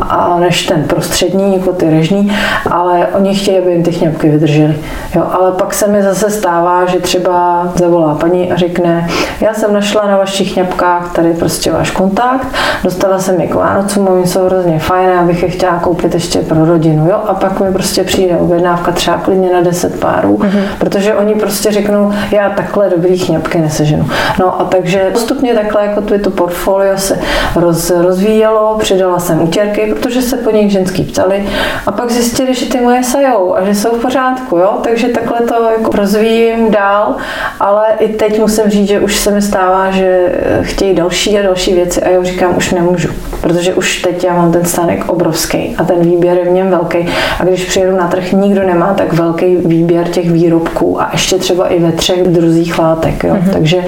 a 0.00 0.36
než 0.40 0.66
ten 0.66 0.84
prostřední, 0.84 1.54
jako 1.54 1.72
ty 1.72 1.90
režní, 1.90 2.32
ale 2.70 2.83
oni 3.12 3.34
chtějí, 3.34 3.58
aby 3.58 3.72
jim 3.72 3.82
ty 3.82 3.92
chňapky 3.92 4.28
vydržely. 4.28 4.76
Jo, 5.14 5.26
ale 5.30 5.52
pak 5.52 5.74
se 5.74 5.86
mi 5.86 6.02
zase 6.02 6.30
stává, 6.30 6.86
že 6.86 6.98
třeba 6.98 7.68
zavolá 7.74 8.14
paní 8.14 8.52
a 8.52 8.56
řekne, 8.56 9.08
já 9.40 9.54
jsem 9.54 9.74
našla 9.74 10.06
na 10.06 10.16
vašich 10.16 10.52
chňapkách 10.52 11.12
tady 11.12 11.32
prostě 11.32 11.72
váš 11.72 11.90
kontakt, 11.90 12.46
dostala 12.84 13.18
jsem 13.18 13.40
je 13.40 13.46
k 13.46 13.54
Vánocům, 13.54 14.08
oni 14.08 14.26
jsou 14.26 14.46
hrozně 14.46 14.78
fajné, 14.78 15.18
abych 15.18 15.42
je 15.42 15.48
chtěla 15.48 15.78
koupit 15.78 16.14
ještě 16.14 16.38
pro 16.38 16.64
rodinu, 16.64 17.06
jo, 17.08 17.20
a 17.26 17.34
pak 17.34 17.60
mi 17.60 17.72
prostě 17.72 18.04
přijde 18.04 18.36
objednávka 18.36 18.92
třeba 18.92 19.16
klidně 19.16 19.52
na 19.52 19.60
10 19.60 20.00
párů, 20.00 20.36
mm-hmm. 20.36 20.62
protože 20.78 21.14
oni 21.14 21.34
prostě 21.34 21.72
řeknou, 21.72 22.12
já 22.30 22.50
takhle 22.50 22.90
dobrý 22.90 23.18
chňapky 23.18 23.60
neseženu. 23.60 24.06
No 24.40 24.60
a 24.60 24.64
takže 24.64 25.10
postupně 25.12 25.54
takhle 25.54 25.86
jako 25.86 26.00
tu, 26.00 26.18
to 26.18 26.30
portfolio 26.30 26.98
se 26.98 27.18
roz, 27.56 27.90
rozvíjelo, 27.90 28.76
přidala 28.78 29.18
jsem 29.18 29.42
utěrky, 29.42 29.94
protože 29.94 30.22
se 30.22 30.36
po 30.36 30.50
nich 30.50 30.72
ženský 30.72 31.04
ptali 31.04 31.48
a 31.86 31.92
pak 31.92 32.10
zjistili, 32.10 32.54
že 32.54 32.66
ty 32.74 32.80
moje 32.80 33.04
sajou 33.04 33.56
a 33.56 33.64
že 33.64 33.74
jsou 33.74 33.98
v 33.98 34.02
pořádku, 34.02 34.56
jo, 34.56 34.78
takže 34.82 35.08
takhle 35.08 35.40
to 35.40 35.54
jako 35.78 35.96
rozvíjím 35.96 36.70
dál, 36.70 37.16
ale 37.60 37.86
i 37.98 38.08
teď 38.08 38.40
musím 38.40 38.70
říct, 38.70 38.88
že 38.88 39.00
už 39.00 39.16
se 39.16 39.30
mi 39.30 39.42
stává, 39.42 39.90
že 39.90 40.32
chtějí 40.62 40.94
další 40.94 41.38
a 41.38 41.42
další 41.42 41.74
věci 41.74 42.02
a 42.02 42.08
já 42.08 42.22
říkám, 42.22 42.56
už 42.56 42.72
nemůžu, 42.72 43.08
protože 43.40 43.74
už 43.74 44.02
teď 44.02 44.24
já 44.24 44.34
mám 44.34 44.52
ten 44.52 44.64
stánek 44.64 45.08
obrovský 45.08 45.76
a 45.78 45.84
ten 45.84 46.00
výběr 46.00 46.38
je 46.38 46.44
v 46.44 46.52
něm 46.52 46.70
velký 46.70 46.98
a 47.40 47.44
když 47.44 47.64
přijedu 47.64 47.96
na 47.96 48.08
trh, 48.08 48.32
nikdo 48.32 48.62
nemá 48.66 48.94
tak 48.94 49.12
velký 49.12 49.56
výběr 49.56 50.08
těch 50.08 50.30
výrobků 50.30 51.00
a 51.00 51.08
ještě 51.12 51.38
třeba 51.38 51.68
i 51.68 51.80
ve 51.80 51.92
třech 51.92 52.22
druzích 52.22 52.78
látek, 52.78 53.24
jo. 53.24 53.34
Mm-hmm. 53.34 53.52
takže 53.52 53.84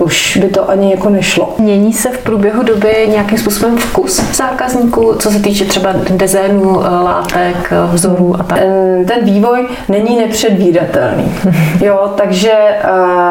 už 0.00 0.36
by 0.36 0.48
to 0.48 0.70
ani 0.70 0.90
jako 0.90 1.10
nešlo. 1.10 1.54
Mění 1.58 1.92
se 1.92 2.08
v 2.08 2.18
průběhu 2.18 2.62
doby 2.62 3.06
nějakým 3.08 3.38
způsobem 3.38 3.76
vkus 3.76 4.36
zákazníků, 4.36 5.14
co 5.18 5.30
se 5.30 5.38
týče 5.38 5.64
třeba 5.64 5.92
designu 6.10 6.84
eh, 6.84 6.88
látek, 6.88 7.72
eh, 7.72 7.92
vzorů 8.18 8.40
a 8.40 8.42
tak? 8.42 8.58
Ten 9.06 9.24
vývoj 9.24 9.68
není 9.88 10.16
nepředvídatelný, 10.16 11.32
jo, 11.80 12.14
takže 12.16 12.52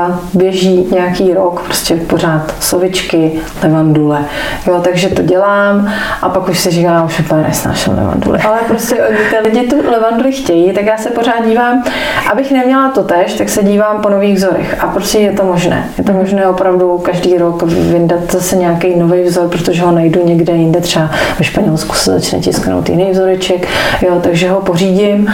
uh, 0.08 0.16
běží 0.34 0.88
nějaký 0.92 1.34
rok, 1.34 1.62
prostě 1.62 1.96
pořád 1.96 2.54
sovičky, 2.60 3.32
levandule, 3.64 4.26
jo, 4.68 4.82
takže 4.84 5.10
to 5.10 5.22
dělám 5.22 5.94
a 6.22 6.30
pak 6.30 6.50
už 6.50 6.60
si 6.60 6.70
říkám, 6.70 7.06
už 7.06 7.20
úplně 7.20 7.44
nesnáším 7.44 7.94
levandule, 7.94 8.40
ale 8.48 8.58
prostě 8.68 8.96
ty 9.30 9.50
lidi 9.50 9.68
tu 9.68 9.76
levanduli 9.92 10.32
chtějí, 10.32 10.74
tak 10.74 10.86
já 10.86 10.98
se 10.98 11.10
pořád 11.10 11.46
dívám, 11.46 11.84
abych 12.32 12.52
neměla 12.52 12.90
to 12.90 13.04
tež, 13.04 13.34
tak 13.34 13.50
se 13.50 13.64
dívám 13.64 14.02
po 14.02 14.10
nových 14.10 14.36
vzorech. 14.36 14.84
A 14.84 14.88
prostě 14.88 15.20
je 15.20 15.32
to 15.32 15.44
možné. 15.44 15.90
Je 15.98 16.04
to 16.04 16.14
možné 16.14 16.48
opravdu 16.48 16.98
každý 16.98 17.38
rok 17.38 17.64
vyndat 17.64 18.32
zase 18.32 18.56
nějaký 18.56 19.00
nový 19.00 19.24
vzor, 19.24 19.50
protože 19.50 19.82
ho 19.82 19.92
najdu 19.92 20.28
někde 20.28 20.54
jinde, 20.54 20.82
třeba 20.82 21.10
ve 21.40 21.46
Španělsku 21.46 21.96
se 21.96 22.12
začne 22.12 22.40
tisknout 22.40 22.90
jiný 22.90 23.12
vzoreček, 23.12 23.68
jo, 24.02 24.20
takže 24.24 24.50
ho 24.50 24.62
pořídím 24.78 25.34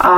a 0.00 0.11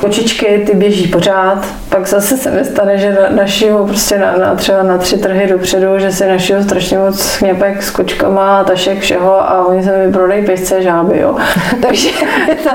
kočičky 0.00 0.62
ty 0.66 0.76
běží 0.76 1.08
pořád, 1.08 1.66
pak 1.88 2.06
zase 2.06 2.36
se 2.36 2.50
mi 2.50 2.64
stane, 2.64 2.98
že 2.98 3.12
na, 3.12 3.36
našiju 3.42 3.86
prostě 3.86 4.18
na, 4.18 4.36
na, 4.36 4.54
třeba 4.54 4.82
na 4.82 4.98
tři 4.98 5.18
trhy 5.18 5.46
dopředu, 5.46 5.98
že 5.98 6.12
si 6.12 6.26
našiju 6.26 6.62
strašně 6.62 6.98
moc 6.98 7.34
chněpek 7.34 7.82
s 7.82 7.90
kočkama, 7.90 8.64
tašek, 8.64 9.00
všeho 9.00 9.50
a 9.50 9.66
oni 9.66 9.84
se 9.84 10.06
mi 10.06 10.12
prodají 10.12 10.46
pejsce 10.46 10.82
žáby, 10.82 11.18
jo. 11.18 11.36
takže 11.82 12.08
je 12.48 12.54
to, 12.54 12.68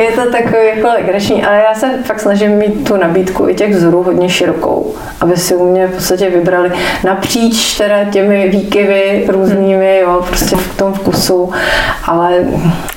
je 0.00 0.12
to 0.12 0.30
takový 0.30 0.66
jako 0.76 0.88
legrační, 0.88 1.44
ale 1.44 1.56
já 1.56 1.74
se 1.74 1.86
fakt 2.04 2.20
snažím 2.20 2.50
mít 2.50 2.88
tu 2.88 2.96
nabídku 2.96 3.48
i 3.48 3.54
těch 3.54 3.74
vzorů 3.74 4.02
hodně 4.02 4.28
širokou, 4.28 4.94
aby 5.20 5.36
si 5.36 5.56
u 5.56 5.70
mě 5.70 5.86
v 5.86 5.94
podstatě 5.94 6.30
vybrali 6.30 6.72
napříč 7.04 7.78
teda 7.78 8.04
těmi 8.04 8.48
výkyvy 8.48 9.26
různými, 9.28 9.98
jo, 9.98 10.24
prostě 10.26 10.56
v 10.56 10.76
tom 10.76 10.92
vkusu, 10.92 11.52
ale... 12.04 12.30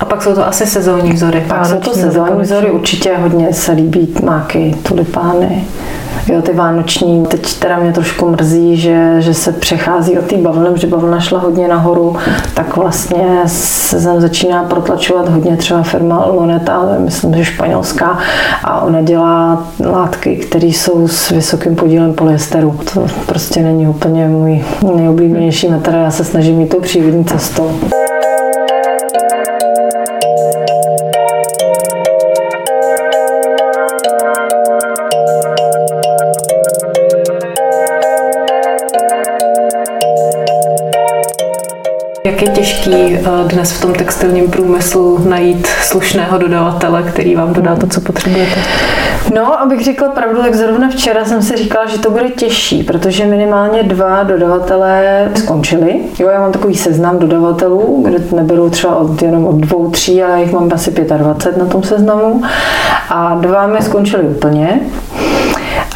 A 0.00 0.04
pak 0.04 0.22
jsou 0.22 0.34
to 0.34 0.46
asi 0.46 0.66
sezónní 0.66 1.12
vzory. 1.12 1.44
Pak 1.48 1.66
jsou 1.66 1.80
to 1.80 1.94
sezónní 1.94 2.40
vzory, 2.40 2.70
určitě 3.04 3.22
hodně 3.22 3.52
se 3.52 3.72
líbí 3.72 4.14
máky, 4.24 4.76
tulipány. 4.82 5.64
Jo, 6.28 6.42
ty 6.42 6.52
vánoční, 6.52 7.26
teď 7.26 7.54
teda 7.54 7.78
mě 7.78 7.92
trošku 7.92 8.28
mrzí, 8.28 8.76
že, 8.76 9.16
že 9.18 9.34
se 9.34 9.52
přechází 9.52 10.18
od 10.18 10.24
té 10.24 10.36
bavlny, 10.36 10.70
protože 10.70 10.86
bavlna 10.86 11.20
šla 11.20 11.38
hodně 11.38 11.68
nahoru, 11.68 12.16
tak 12.54 12.76
vlastně 12.76 13.42
se 13.46 14.00
zem 14.00 14.20
začíná 14.20 14.62
protlačovat 14.62 15.28
hodně 15.28 15.56
třeba 15.56 15.82
firma 15.82 16.26
Loneta, 16.26 16.88
myslím, 16.98 17.34
že 17.34 17.44
španělská, 17.44 18.18
a 18.64 18.80
ona 18.80 19.02
dělá 19.02 19.66
látky, 19.90 20.36
které 20.36 20.66
jsou 20.66 21.08
s 21.08 21.30
vysokým 21.30 21.76
podílem 21.76 22.14
polyesteru. 22.14 22.80
To 22.94 23.06
prostě 23.26 23.62
není 23.62 23.88
úplně 23.88 24.28
můj 24.28 24.64
nejoblíbenější 24.96 25.68
materiál, 25.68 26.04
já 26.04 26.10
se 26.10 26.24
snažím 26.24 26.60
jít 26.60 26.68
tou 26.68 26.80
přírodní 26.80 27.24
cestou. 27.24 27.70
Jak 42.26 42.42
je 42.42 42.48
těžký 42.48 42.94
eh, 42.94 43.20
dnes 43.48 43.72
v 43.72 43.80
tom 43.80 43.92
textilním 43.92 44.50
průmyslu 44.50 45.28
najít 45.28 45.66
slušného 45.66 46.38
dodavatele, 46.38 47.02
který 47.02 47.34
vám 47.34 47.52
dodá 47.52 47.76
to, 47.76 47.86
co 47.86 48.00
potřebujete? 48.00 48.60
No, 49.34 49.60
abych 49.60 49.84
řekla 49.84 50.08
pravdu, 50.08 50.42
tak 50.42 50.54
zrovna 50.54 50.88
včera 50.88 51.24
jsem 51.24 51.42
si 51.42 51.56
říkala, 51.56 51.86
že 51.86 51.98
to 51.98 52.10
bude 52.10 52.28
těžší, 52.28 52.82
protože 52.82 53.26
minimálně 53.26 53.82
dva 53.82 54.22
dodavatelé 54.22 55.30
skončili. 55.34 56.00
Jo, 56.18 56.28
já 56.28 56.40
mám 56.40 56.52
takový 56.52 56.74
seznam 56.74 57.18
dodavatelů, 57.18 58.02
kde 58.04 58.18
neberu 58.36 58.70
třeba 58.70 58.96
od, 58.96 59.22
jenom 59.22 59.46
od 59.46 59.56
dvou, 59.56 59.90
tří, 59.90 60.22
ale 60.22 60.40
jich 60.40 60.52
mám 60.52 60.70
asi 60.74 60.90
25 60.90 61.62
na 61.62 61.66
tom 61.66 61.82
seznamu. 61.82 62.42
A 63.10 63.34
dva 63.34 63.66
mi 63.66 63.82
skončili 63.82 64.22
úplně. 64.22 64.80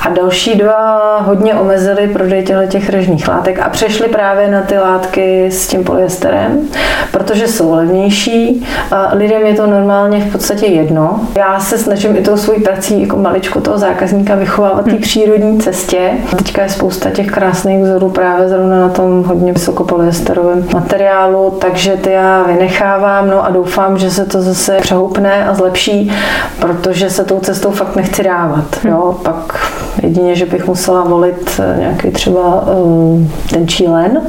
A 0.09 0.12
další 0.12 0.55
dva 0.55 1.19
hodně 1.21 1.55
omezili 1.55 2.09
prodej 2.09 2.45
těch 2.69 2.91
režních 2.91 3.29
látek 3.29 3.59
a 3.59 3.69
přešli 3.69 4.09
právě 4.09 4.49
na 4.49 4.61
ty 4.61 4.79
látky 4.79 5.47
s 5.50 5.69
tím 5.69 5.85
polyesterem, 5.85 6.69
protože 7.12 7.49
jsou 7.49 7.75
levnější. 7.75 8.67
A 8.91 9.11
lidem 9.12 9.47
je 9.47 9.55
to 9.55 9.67
normálně 9.67 10.21
v 10.21 10.33
podstatě 10.33 10.67
jedno. 10.67 11.21
Já 11.37 11.61
se 11.61 11.79
snažím 11.79 12.17
i 12.17 12.21
tou 12.21 12.37
svojí 12.37 12.62
prací 12.62 13.00
jako 13.03 13.17
maličku 13.17 13.61
toho 13.61 13.79
zákazníka 13.79 14.35
vychovávat 14.35 14.85
té 14.85 14.91
hmm. 14.91 15.00
přírodní 15.00 15.61
cestě. 15.61 16.11
Teďka 16.37 16.62
je 16.62 16.69
spousta 16.69 17.11
těch 17.11 17.27
krásných 17.27 17.83
vzorů 17.83 18.11
právě 18.11 18.49
zrovna 18.49 18.81
na 18.81 18.88
tom 18.88 19.25
hodně 19.25 19.53
vysokopolyesterové 19.53 20.55
materiálu, 20.75 21.50
takže 21.50 21.93
ty 21.93 22.12
já 22.12 22.43
vynechávám 22.43 23.31
no 23.31 23.45
a 23.45 23.50
doufám, 23.50 23.99
že 23.99 24.11
se 24.11 24.27
to 24.27 24.43
zase 24.43 24.79
přehoupne 24.81 25.49
a 25.49 25.55
zlepší, 25.55 26.12
protože 26.61 27.11
se 27.11 27.25
tou 27.25 27.41
cestou 27.41 27.71
fakt 27.71 27.97
nechci 27.97 28.23
dávat. 28.23 28.65
Hm. 28.85 28.88
Jo? 28.88 29.17
Pak 29.23 29.59
jedině, 30.02 30.37
že 30.37 30.47
bych 30.47 30.67
musela 30.67 31.05
volit 31.05 31.61
eh, 31.61 31.76
nějaký 31.78 32.11
třeba 32.11 32.67
um, 32.73 33.33
ten 33.50 33.69
čílen, 33.69 34.21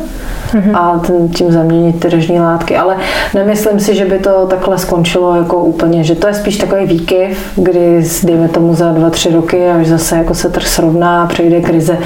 mm-hmm. 0.53 0.77
a 0.77 1.01
tím 1.35 1.51
zaměnit 1.51 1.99
ty 1.99 2.09
režní 2.09 2.39
látky. 2.39 2.77
Ale 2.77 2.97
nemyslím 3.33 3.79
si, 3.79 3.95
že 3.95 4.05
by 4.05 4.19
to 4.19 4.47
takhle 4.47 4.77
skončilo 4.77 5.35
jako 5.35 5.57
úplně, 5.57 6.03
že 6.03 6.15
to 6.15 6.27
je 6.27 6.33
spíš 6.33 6.57
takový 6.57 6.85
výkyv, 6.85 7.51
kdy 7.55 8.03
dejme 8.23 8.47
tomu 8.47 8.75
za 8.75 8.91
dva, 8.91 9.09
tři 9.09 9.31
roky, 9.31 9.69
až 9.69 9.87
zase 9.87 10.17
jako 10.17 10.33
se 10.33 10.49
trh 10.49 10.67
srovná, 10.67 11.25
přejde 11.25 11.61
krize, 11.61 11.97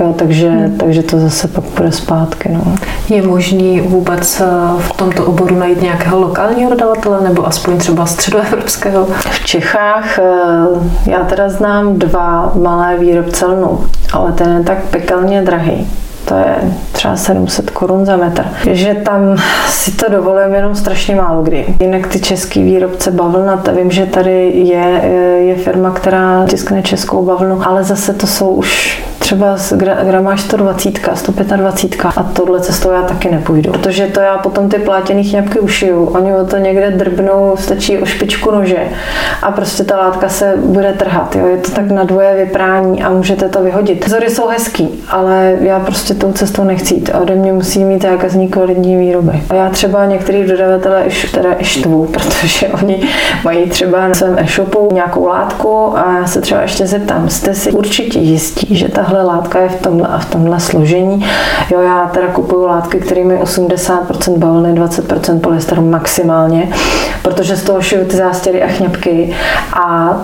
jo, 0.00 0.14
takže, 0.18 0.50
mm. 0.50 0.78
takže 0.78 1.02
to 1.02 1.18
zase 1.18 1.48
pak 1.48 1.64
bude 1.76 1.92
zpátky. 1.92 2.48
No. 2.52 2.74
Je 3.08 3.22
možný 3.22 3.80
vůbec 3.80 4.40
eh, 4.40 4.44
v 4.78 4.92
tomto 4.92 5.24
oboru 5.24 5.58
najít 5.58 5.82
nějakého 5.82 6.20
lokálního 6.20 6.70
dodavatele 6.70 7.20
nebo 7.20 7.46
aspoň 7.46 7.78
třeba 7.78 8.06
středoevropského? 8.06 9.06
V 9.30 9.44
Čechách 9.44 10.18
eh, 10.18 10.22
já 11.06 11.18
teda 11.24 11.48
znám 11.48 11.98
dva 11.98 12.52
malé 12.54 12.96
výrobce 12.96 13.46
lnu, 13.46 13.80
ale 14.12 14.32
ten 14.32 14.56
je 14.56 14.64
tak 14.64 14.78
pekelně 14.84 15.42
drahý 15.42 15.86
to 16.28 16.34
je 16.34 16.56
třeba 16.92 17.16
700 17.16 17.70
korun 17.70 18.06
za 18.06 18.16
metr. 18.16 18.44
Že 18.70 18.94
tam 18.94 19.36
si 19.68 19.92
to 19.92 20.10
dovolím 20.10 20.54
jenom 20.54 20.74
strašně 20.74 21.14
málo 21.14 21.42
kdy. 21.42 21.66
Jinak 21.80 22.06
ty 22.06 22.20
český 22.20 22.62
výrobce 22.62 23.10
bavlnat, 23.10 23.68
vím, 23.76 23.90
že 23.90 24.06
tady 24.06 24.50
je, 24.50 25.02
je 25.38 25.54
firma, 25.54 25.90
která 25.90 26.46
tiskne 26.46 26.82
českou 26.82 27.24
bavlnu, 27.24 27.60
ale 27.66 27.84
zase 27.84 28.12
to 28.12 28.26
jsou 28.26 28.48
už 28.48 29.02
třeba 29.18 29.56
gramáž 30.04 30.40
120, 30.40 30.98
125 31.14 32.04
a 32.16 32.22
tohle 32.22 32.60
cestou 32.60 32.90
já 32.90 33.02
taky 33.02 33.30
nepůjdu, 33.30 33.72
protože 33.72 34.06
to 34.06 34.20
já 34.20 34.38
potom 34.38 34.68
ty 34.68 34.78
plátěný 34.78 35.24
chňapky 35.24 35.60
ušiju, 35.60 36.04
oni 36.04 36.34
o 36.34 36.44
to 36.44 36.56
někde 36.56 36.90
drbnou, 36.90 37.54
stačí 37.58 37.98
o 37.98 38.06
špičku 38.06 38.50
nože 38.50 38.78
a 39.42 39.50
prostě 39.50 39.84
ta 39.84 39.96
látka 39.96 40.28
se 40.28 40.54
bude 40.56 40.92
trhat, 40.92 41.36
jo? 41.36 41.46
je 41.46 41.56
to 41.56 41.70
tak 41.70 41.90
na 41.90 42.04
dvoje 42.04 42.34
vyprání 42.44 43.02
a 43.02 43.10
můžete 43.10 43.48
to 43.48 43.62
vyhodit. 43.62 44.06
Vzory 44.06 44.30
jsou 44.30 44.48
hezký, 44.48 45.04
ale 45.08 45.56
já 45.60 45.80
prostě 45.80 46.14
tou 46.16 46.32
cestou 46.32 46.64
nechci 46.64 46.94
jít 46.94 47.10
a 47.14 47.18
ode 47.18 47.34
mě 47.34 47.52
musí 47.52 47.84
mít 47.84 48.02
zákazník 48.02 48.52
kvalitní 48.52 48.96
výroby. 48.96 49.42
A 49.50 49.54
já 49.54 49.70
třeba 49.70 50.04
některý 50.04 50.44
dodavatele 50.44 51.04
iš, 51.06 51.32
teda 51.32 51.50
štvu, 51.60 52.06
protože 52.12 52.68
oni 52.68 53.08
mají 53.44 53.70
třeba 53.70 54.08
na 54.08 54.14
svém 54.14 54.38
e-shopu 54.38 54.88
nějakou 54.92 55.26
látku 55.26 55.98
a 55.98 56.18
já 56.18 56.26
se 56.26 56.40
třeba 56.40 56.60
ještě 56.60 56.86
zeptám, 56.86 57.28
jste 57.28 57.54
si 57.54 57.72
určitě 57.72 58.18
jistí, 58.18 58.76
že 58.76 58.88
tahle 58.88 59.22
látka 59.22 59.60
je 59.60 59.68
v 59.68 59.82
tomhle 59.82 60.08
a 60.08 60.18
v 60.18 60.30
tomhle 60.30 60.60
složení. 60.60 61.24
Jo, 61.70 61.80
já 61.80 62.10
teda 62.14 62.26
kupuju 62.26 62.66
látky, 62.66 62.98
které 62.98 63.24
mají 63.24 63.38
80% 63.38 64.38
bavlny, 64.38 64.72
20% 64.72 65.40
polyesteru 65.40 65.82
maximálně, 65.82 66.68
protože 67.22 67.56
z 67.56 67.62
toho 67.62 67.82
šiju 67.82 68.04
ty 68.04 68.16
zástěry 68.16 68.62
a 68.62 68.66
chňapky 68.66 69.34
a 69.72 70.16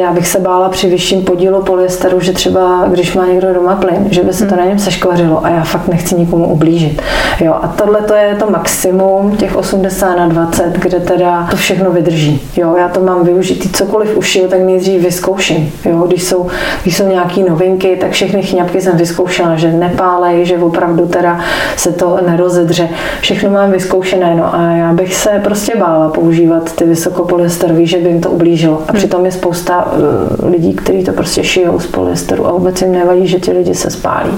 já 0.00 0.12
bych 0.12 0.26
se 0.26 0.38
bála 0.38 0.68
při 0.68 0.88
vyšším 0.88 1.24
podílu 1.24 1.62
polyesteru, 1.62 2.20
že 2.20 2.32
třeba 2.32 2.84
když 2.88 3.14
má 3.14 3.26
někdo 3.26 3.54
doma 3.54 3.76
plyn, 3.76 4.06
že 4.10 4.22
by 4.22 4.32
se 4.32 4.46
to 4.46 4.56
na 4.56 4.64
něm 4.64 4.78
seškvařilo 4.78 5.39
a 5.44 5.48
já 5.48 5.64
fakt 5.64 5.88
nechci 5.88 6.14
nikomu 6.14 6.46
ublížit. 6.46 7.02
Jo, 7.40 7.54
a 7.62 7.68
tohle 7.68 8.00
to 8.00 8.14
je 8.14 8.34
to 8.34 8.50
maximum 8.50 9.36
těch 9.36 9.56
80 9.56 10.16
na 10.16 10.28
20, 10.28 10.78
kde 10.78 11.00
teda 11.00 11.46
to 11.50 11.56
všechno 11.56 11.90
vydrží. 11.90 12.40
Jo, 12.56 12.74
já 12.78 12.88
to 12.88 13.00
mám 13.00 13.24
využít, 13.24 13.76
cokoliv 13.76 14.16
ušiju, 14.16 14.48
tak 14.48 14.60
nejdřív 14.60 15.02
vyzkouším. 15.02 15.72
Jo, 15.84 16.04
když 16.06 16.22
jsou, 16.22 16.46
když 16.82 16.96
jsou 16.96 17.08
nějaké 17.08 17.40
novinky, 17.40 17.96
tak 18.00 18.10
všechny 18.10 18.42
chňapky 18.42 18.80
jsem 18.80 18.96
vyzkoušela, 18.96 19.56
že 19.56 19.72
nepálej, 19.72 20.46
že 20.46 20.58
opravdu 20.58 21.06
teda 21.06 21.40
se 21.76 21.92
to 21.92 22.18
nerozedře. 22.26 22.88
Všechno 23.20 23.50
mám 23.50 23.70
vyzkoušené, 23.70 24.34
no 24.34 24.54
a 24.54 24.62
já 24.62 24.92
bych 24.92 25.14
se 25.14 25.30
prostě 25.44 25.76
bála 25.76 26.08
používat 26.08 26.72
ty 26.72 26.84
vysokopolyesterové, 26.84 27.86
že 27.86 27.98
by 27.98 28.08
jim 28.08 28.20
to 28.20 28.30
ublížilo. 28.30 28.82
A 28.88 28.92
hmm. 28.92 28.98
přitom 28.98 29.24
je 29.24 29.32
spousta 29.32 29.92
uh, 29.92 30.50
lidí, 30.50 30.74
kteří 30.74 31.04
to 31.04 31.12
prostě 31.12 31.44
šijou 31.44 31.80
z 31.80 31.86
polyesteru 31.86 32.46
a 32.46 32.52
vůbec 32.52 32.82
jim 32.82 32.92
nevadí, 32.92 33.26
že 33.26 33.40
ti 33.40 33.52
lidi 33.52 33.74
se 33.74 33.90
spálí. 33.90 34.30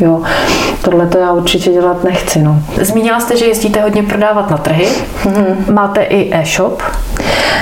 Jo. 0.00 0.22
Tohle 0.84 1.06
to 1.06 1.18
já 1.18 1.32
určitě 1.32 1.70
dělat 1.70 2.04
nechci. 2.04 2.42
No. 2.42 2.62
Zmínila 2.80 3.20
jste, 3.20 3.36
že 3.36 3.44
jezdíte 3.44 3.82
hodně 3.82 4.02
prodávat 4.02 4.50
na 4.50 4.56
trhy. 4.56 4.88
Mm-hmm. 5.24 5.72
Máte 5.72 6.02
i 6.02 6.34
e-shop? 6.34 6.82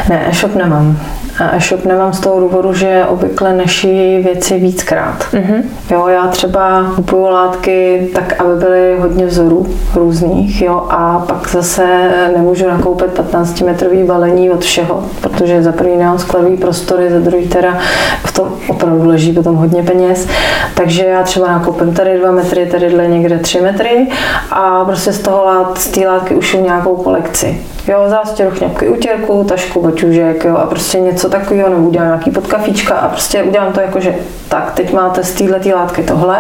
Ne, 0.08 0.26
e-shop 0.30 0.54
nemám. 0.54 1.00
A 1.40 1.56
e-shop 1.56 1.84
nemám 1.84 2.12
z 2.12 2.20
toho 2.20 2.40
důvodu, 2.40 2.74
že 2.74 3.04
obvykle 3.08 3.52
nešijí 3.52 4.22
věci 4.22 4.58
víckrát. 4.58 5.26
Mm-hmm. 5.32 5.62
Jo, 5.90 6.08
já 6.08 6.26
třeba 6.26 6.92
kupuju 6.96 7.24
látky 7.26 8.08
tak, 8.14 8.40
aby 8.40 8.64
byly 8.64 8.96
hodně 9.00 9.26
vzorů 9.26 9.66
různých, 9.94 10.62
jo, 10.62 10.86
a 10.90 11.24
pak 11.28 11.48
zase 11.48 12.10
nemůžu 12.36 12.68
nakoupit 12.68 13.10
15 13.10 13.60
metrový 13.60 14.04
balení 14.04 14.50
od 14.50 14.60
všeho, 14.60 15.04
protože 15.20 15.62
za 15.62 15.72
první 15.72 15.96
nemám 15.96 16.18
skladový 16.18 16.56
prostory, 16.56 17.10
za 17.10 17.18
druhý 17.18 17.48
teda 17.48 17.78
v 18.24 18.32
tom 18.32 18.52
opravdu 18.68 19.08
leží 19.08 19.32
potom 19.32 19.56
hodně 19.56 19.82
peněz, 19.82 20.28
takže 20.74 21.04
já 21.04 21.22
třeba 21.22 21.46
nakoupím 21.46 21.94
tady 21.94 22.18
2 22.18 22.30
metry, 22.30 22.66
tady 22.66 23.08
někde 23.08 23.38
3 23.38 23.60
metry 23.60 24.08
a 24.50 24.84
prostě 24.84 25.12
z 25.12 25.18
toho 25.18 25.44
lát, 25.44 25.78
z 25.78 25.88
té 25.88 26.08
látky 26.08 26.34
ušiju 26.34 26.64
nějakou 26.64 26.96
kolekci. 26.96 27.60
Jo, 27.88 28.04
zástěru, 28.06 28.50
chňapky, 28.50 28.88
utěrku, 28.88 29.44
tašku, 29.44 29.82
baťužek, 29.82 30.44
jo, 30.44 30.56
a 30.56 30.66
prostě 30.66 31.00
něco 31.00 31.28
takového, 31.28 31.68
nebo 31.68 31.88
udělám 31.88 32.08
nějaký 32.08 32.30
podkafíčka 32.30 32.94
a 32.94 33.08
prostě 33.08 33.42
udělám 33.42 33.72
to 33.72 33.80
jako, 33.80 34.00
že 34.00 34.14
tak, 34.48 34.72
teď 34.74 34.92
máte 34.92 35.24
z 35.24 35.32
této 35.32 35.76
látky 35.76 36.02
tohle, 36.02 36.36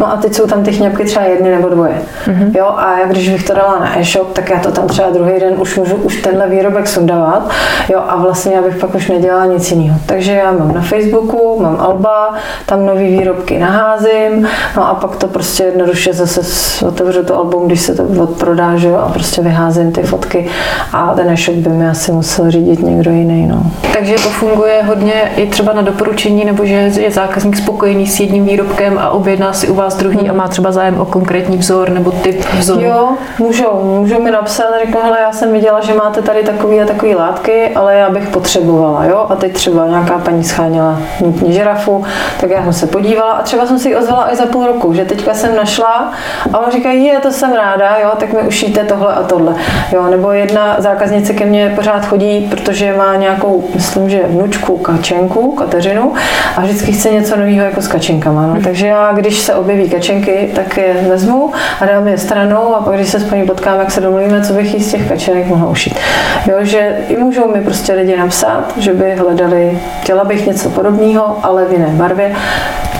no 0.00 0.12
a 0.12 0.16
teď 0.16 0.34
jsou 0.34 0.46
tam 0.46 0.64
ty 0.64 0.72
chňapky 0.72 1.04
třeba 1.04 1.24
jedny 1.24 1.50
nebo 1.50 1.68
dvoje. 1.68 2.02
Mm-hmm. 2.26 2.50
Jo, 2.56 2.72
a 2.76 2.98
já 2.98 3.06
když 3.06 3.28
bych 3.28 3.44
to 3.44 3.54
dala 3.54 3.78
na 3.78 3.98
e-shop, 3.98 4.32
tak 4.32 4.50
já 4.50 4.58
to 4.58 4.72
tam 4.72 4.86
třeba 4.86 5.10
druhý 5.10 5.40
den 5.40 5.54
už 5.58 5.76
můžu 5.76 5.94
už 5.94 6.16
tenhle 6.16 6.48
výrobek 6.48 6.88
sundavat, 6.88 7.50
jo, 7.88 8.02
a 8.08 8.16
vlastně 8.16 8.54
já 8.54 8.62
bych 8.62 8.76
pak 8.76 8.94
už 8.94 9.08
nedělala 9.08 9.46
nic 9.46 9.70
jiného. 9.70 9.98
Takže 10.06 10.32
já 10.32 10.52
mám 10.52 10.74
na 10.74 10.80
Facebooku, 10.80 11.62
mám 11.62 11.76
Alba, 11.80 12.34
tam 12.66 12.86
nový 12.86 13.18
výrobky 13.18 13.58
naházím, 13.58 14.48
no 14.76 14.88
a 14.88 14.94
pak 14.94 15.16
to 15.16 15.28
prostě 15.28 15.64
jednoduše 15.64 16.12
zase 16.12 16.86
otevřu 16.86 17.24
to 17.24 17.36
album, 17.36 17.66
když 17.66 17.80
se 17.80 17.94
to 17.94 18.02
odprodá, 18.22 18.76
že 18.76 18.88
jo, 18.88 18.96
a 18.96 19.08
prostě 19.08 19.42
vyházím 19.42 19.92
ty 19.92 20.02
fotky 20.02 20.48
a 20.92 21.14
ten 21.14 21.30
e-shop 21.30 21.56
by 21.56 21.68
mi 21.68 21.88
asi 21.88 22.12
musel 22.12 22.50
řídit 22.50 22.82
někdo 22.82 23.10
jiný. 23.10 23.46
No. 23.46 23.62
Takže 23.92 24.14
to 24.14 24.28
funguje 24.28 24.82
hodně 24.82 25.12
i 25.36 25.46
třeba 25.46 25.72
na 25.72 25.82
doporučení, 25.82 26.44
nebo 26.44 26.64
že 26.66 26.74
je 26.74 27.10
zákazník 27.10 27.56
spokojený 27.56 28.06
s 28.06 28.20
jedním 28.20 28.44
výrobkem 28.44 28.98
a 28.98 29.10
objedná 29.10 29.52
si 29.52 29.68
u 29.68 29.74
vás 29.74 29.96
druhý 29.96 30.18
hmm. 30.18 30.30
a 30.30 30.32
má 30.32 30.48
třeba 30.48 30.72
zájem 30.72 31.00
o 31.00 31.04
konkrétní 31.04 31.56
vzor 31.56 31.90
nebo 31.90 32.10
typ 32.10 32.44
vzoru? 32.58 32.80
Jo, 32.80 33.08
můžou. 33.38 33.96
Můžou 33.98 34.22
mi 34.22 34.30
napsat 34.30 34.64
řeknu, 34.84 35.00
hele, 35.02 35.18
já 35.20 35.32
jsem 35.32 35.52
viděla, 35.52 35.80
že 35.80 35.94
máte 35.94 36.22
tady 36.22 36.42
takový 36.42 36.80
a 36.80 36.86
takový 36.86 37.14
látky, 37.14 37.68
ale 37.74 37.94
já 37.94 38.10
bych 38.10 38.28
potřebovala, 38.28 39.04
jo. 39.04 39.26
A 39.28 39.36
teď 39.36 39.52
třeba 39.52 39.86
nějaká 39.86 40.18
paní 40.18 40.44
scháněla 40.44 40.98
nutně 41.20 41.52
žirafu, 41.52 42.04
tak 42.40 42.50
já 42.50 42.62
jsem 42.62 42.72
se 42.72 42.86
podívala 42.86 43.32
a 43.32 43.42
třeba 43.42 43.66
jsem 43.66 43.78
si 43.78 43.88
ji 43.88 43.96
ozvala 43.96 44.32
i 44.32 44.36
za 44.36 44.46
půl 44.46 44.66
roku, 44.66 44.94
že 44.94 45.04
teďka 45.04 45.34
jsem 45.34 45.56
našla 45.56 46.12
a 46.52 46.58
on 46.58 46.72
říká, 46.72 46.90
je, 46.90 47.20
to 47.20 47.32
jsem 47.32 47.52
ráda, 47.52 47.96
jo, 48.02 48.10
tak 48.18 48.32
mi 48.32 48.40
ušíte 48.40 48.84
tohle 48.84 49.14
a 49.14 49.22
tohle. 49.22 49.54
Jo, 49.92 50.06
nebo 50.10 50.32
jedna 50.32 50.65
zákaznice 50.78 51.32
ke 51.32 51.44
mně 51.44 51.72
pořád 51.76 52.06
chodí, 52.06 52.46
protože 52.50 52.94
má 52.96 53.16
nějakou, 53.16 53.64
myslím, 53.74 54.10
že 54.10 54.20
vnučku, 54.26 54.76
kačenku, 54.76 55.52
Kateřinu 55.52 56.12
a 56.56 56.60
vždycky 56.60 56.92
chce 56.92 57.10
něco 57.10 57.36
nového 57.36 57.64
jako 57.64 57.82
s 57.82 57.88
kačenkama. 57.88 58.46
No. 58.46 58.52
Hmm. 58.52 58.62
Takže 58.62 58.86
já, 58.86 59.12
když 59.12 59.38
se 59.38 59.54
objeví 59.54 59.90
kačenky, 59.90 60.50
tak 60.54 60.76
je 60.76 60.94
vezmu 61.08 61.52
a 61.80 61.86
dám 61.86 62.08
je 62.08 62.18
stranou 62.18 62.74
a 62.74 62.80
pak, 62.82 62.94
když 62.94 63.08
se 63.08 63.20
s 63.20 63.24
paní 63.24 63.46
potkám, 63.46 63.78
jak 63.78 63.90
se 63.90 64.00
domluvíme, 64.00 64.42
co 64.42 64.52
bych 64.52 64.74
jí 64.74 64.82
z 64.82 64.90
těch 64.90 65.08
kačenek 65.08 65.46
mohla 65.46 65.70
ušít. 65.70 65.98
Jo, 66.46 66.56
že 66.60 66.96
i 67.08 67.16
můžou 67.16 67.52
mi 67.54 67.60
prostě 67.60 67.92
lidi 67.92 68.16
napsat, 68.16 68.72
že 68.76 68.92
by 68.92 69.14
hledali, 69.14 69.78
chtěla 70.02 70.24
bych 70.24 70.46
něco 70.46 70.70
podobného, 70.70 71.38
ale 71.42 71.64
v 71.64 71.72
jiné 71.72 71.86
barvě, 71.86 72.32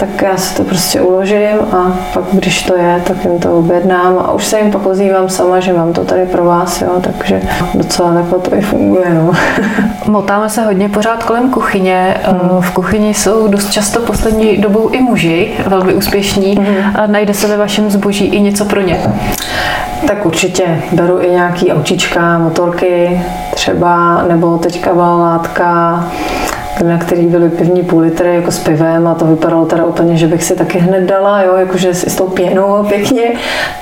tak 0.01 0.23
já 0.23 0.37
si 0.37 0.57
to 0.57 0.65
prostě 0.65 1.01
uložím 1.01 1.59
a 1.73 1.99
pak, 2.15 2.25
když 2.33 2.63
to 2.63 2.77
je, 2.77 3.03
tak 3.05 3.25
jim 3.25 3.39
to 3.39 3.59
objednám 3.59 4.19
a 4.19 4.33
už 4.33 4.45
se 4.45 4.59
jim 4.59 4.71
pak 4.73 4.87
ozývám 4.87 5.29
sama, 5.29 5.61
že 5.61 5.73
mám 5.73 5.93
to 5.93 6.05
tady 6.05 6.27
pro 6.27 6.45
vás, 6.45 6.83
jo, 6.83 6.89
takže 7.01 7.41
docela 7.75 8.15
takhle 8.15 8.39
to 8.39 8.55
i 8.55 8.61
funguje. 8.61 9.15
No. 9.15 9.33
Motáme 10.13 10.49
se 10.49 10.63
hodně 10.63 10.89
pořád 10.89 11.25
kolem 11.25 11.51
kuchyně. 11.51 12.15
Hmm. 12.23 12.63
V 12.63 12.71
kuchyni 12.71 13.15
jsou 13.15 13.49
dost 13.49 13.71
často 13.71 14.01
poslední 14.01 14.57
dobou 14.57 14.89
i 14.89 15.01
muži 15.01 15.53
velmi 15.67 15.95
úspěšní. 15.95 16.55
Hmm. 16.57 16.77
A 16.95 17.07
najde 17.07 17.35
se 17.35 17.47
ve 17.47 17.57
vašem 17.57 17.91
zboží 17.91 18.25
i 18.25 18.41
něco 18.41 18.65
pro 18.65 18.81
ně? 18.81 19.01
Tak 20.07 20.27
určitě. 20.27 20.83
Beru 20.93 21.23
i 21.23 21.31
nějaký 21.31 21.73
aučička, 21.73 22.39
motorky 22.39 23.23
třeba, 23.55 24.23
nebo 24.29 24.59
teďka 24.59 24.95
byla 24.95 25.17
látka 25.17 26.05
na 26.85 26.99
který 26.99 27.27
byly 27.27 27.51
pivní 27.51 27.83
půl 27.83 28.01
litry 28.01 28.35
jako 28.35 28.51
s 28.51 28.59
pivem 28.59 29.07
a 29.07 29.15
to 29.15 29.25
vypadalo 29.25 29.67
teda 29.67 29.85
úplně, 29.85 30.17
že 30.17 30.27
bych 30.27 30.45
si 30.45 30.57
taky 30.57 30.79
hned 30.79 31.01
dala, 31.01 31.43
jo, 31.43 31.57
jakože 31.57 31.95
s 31.95 32.17
tou 32.17 32.27
pěnou 32.27 32.85
pěkně, 32.89 33.33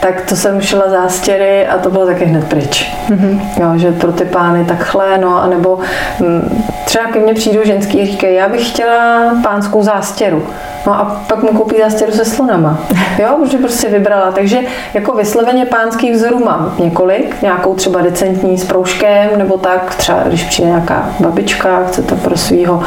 tak 0.01 0.21
to 0.21 0.37
jsem 0.37 0.61
šla 0.61 0.91
zástěry 0.91 1.67
a 1.67 1.79
to 1.79 1.91
bylo 1.91 2.07
taky 2.07 2.25
hned 2.25 2.45
pryč. 2.45 2.93
Mm-hmm. 3.09 3.41
Jo, 3.61 3.79
že 3.79 3.93
pro 3.93 4.13
ty 4.13 4.25
pány 4.25 4.65
takhle, 4.65 5.19
no, 5.19 5.43
anebo 5.43 5.79
mm, 6.21 6.65
třeba 6.85 7.05
ke 7.05 7.19
mně 7.19 7.35
přijdou 7.35 7.61
ženský 7.65 8.07
říkají, 8.07 8.35
já 8.35 8.49
bych 8.49 8.69
chtěla 8.69 9.31
pánskou 9.43 9.83
zástěru. 9.83 10.47
No 10.87 10.93
a 11.01 11.23
pak 11.29 11.43
mu 11.43 11.49
koupí 11.49 11.77
zástěru 11.83 12.13
se 12.13 12.25
slonama. 12.25 12.79
Jo, 13.19 13.39
protože 13.43 13.59
prostě 13.59 13.89
vybrala. 13.89 14.33
Takže 14.33 14.59
jako 14.95 15.13
vysloveně 15.13 15.67
pánských 15.67 16.13
vzorů 16.13 16.45
mám 16.45 16.75
několik, 16.79 17.43
nějakou 17.43 17.75
třeba 17.75 18.01
decentní 18.01 18.59
s 18.59 18.65
proužkem, 18.65 19.31
nebo 19.37 19.59
tak, 19.59 19.95
třeba 19.95 20.23
když 20.23 20.45
přijde 20.45 20.69
nějaká 20.69 21.11
babička, 21.21 21.85
chce 21.89 22.03
to 22.03 22.17
pro 22.17 22.37
svého 22.37 22.83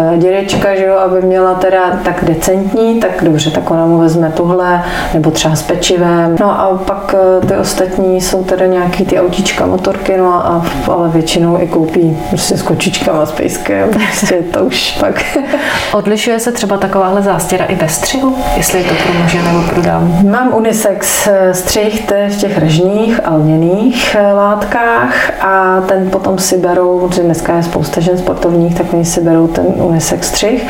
eh, 0.00 0.16
dědečka, 0.18 0.74
že 0.74 0.84
jo, 0.84 0.96
aby 0.98 1.22
měla 1.22 1.54
teda 1.54 2.00
tak 2.04 2.24
decentní, 2.24 3.00
tak 3.00 3.24
dobře, 3.24 3.50
tak 3.50 3.70
ona 3.70 3.86
mu 3.86 3.98
vezme 3.98 4.32
tuhle, 4.36 4.82
nebo 5.14 5.30
třeba 5.30 5.56
s 5.56 5.62
pečivem. 5.62 6.36
No 6.40 6.60
a 6.60 6.78
pak 6.86 7.14
eh, 7.42 7.46
ty 7.46 7.56
ostatní 7.56 8.20
jsou 8.20 8.44
teda 8.44 8.66
nějaký 8.66 9.04
ty 9.04 9.20
autíčka, 9.20 9.66
motorky, 9.66 10.16
no 10.16 10.34
a, 10.34 10.66
ale 10.92 11.08
většinou 11.08 11.62
i 11.62 11.66
koupí 11.66 12.18
prostě 12.28 12.56
s 12.56 12.62
kočičkama, 12.62 13.26
s 13.26 13.32
pejskem, 13.32 13.90
prostě 13.90 14.34
to 14.52 14.64
už 14.64 14.96
pak. 15.00 15.24
Odlišuje 15.92 16.40
se 16.40 16.52
třeba 16.52 16.76
takováhle 16.76 17.22
zástěra 17.38 17.64
i 17.64 17.74
ve 17.74 17.88
střihu, 17.88 18.36
jestli 18.56 18.78
je 18.78 18.84
to 18.84 18.94
pro 18.94 19.22
muže 19.22 19.42
nebo 19.42 19.62
pro 19.62 19.82
dámu? 19.82 20.30
Mám 20.30 20.54
unisex 20.54 21.26
eh, 21.26 21.54
střih 21.54 22.10
v 22.28 22.36
těch 22.36 22.58
režních 22.58 23.20
a 23.24 23.34
lněných 23.34 24.16
eh, 24.18 24.32
látkách 24.32 25.44
a 25.44 25.80
ten 25.80 26.10
potom 26.10 26.38
si 26.38 26.58
berou, 26.58 27.08
protože 27.08 27.22
dneska 27.22 27.56
je 27.56 27.62
spousta 27.62 28.00
žen 28.00 28.18
sportovních, 28.18 28.74
tak 28.74 28.92
oni 28.92 29.04
si 29.04 29.20
berou 29.20 29.46
ten 29.46 29.64
unisex 29.76 30.28
střih. 30.28 30.66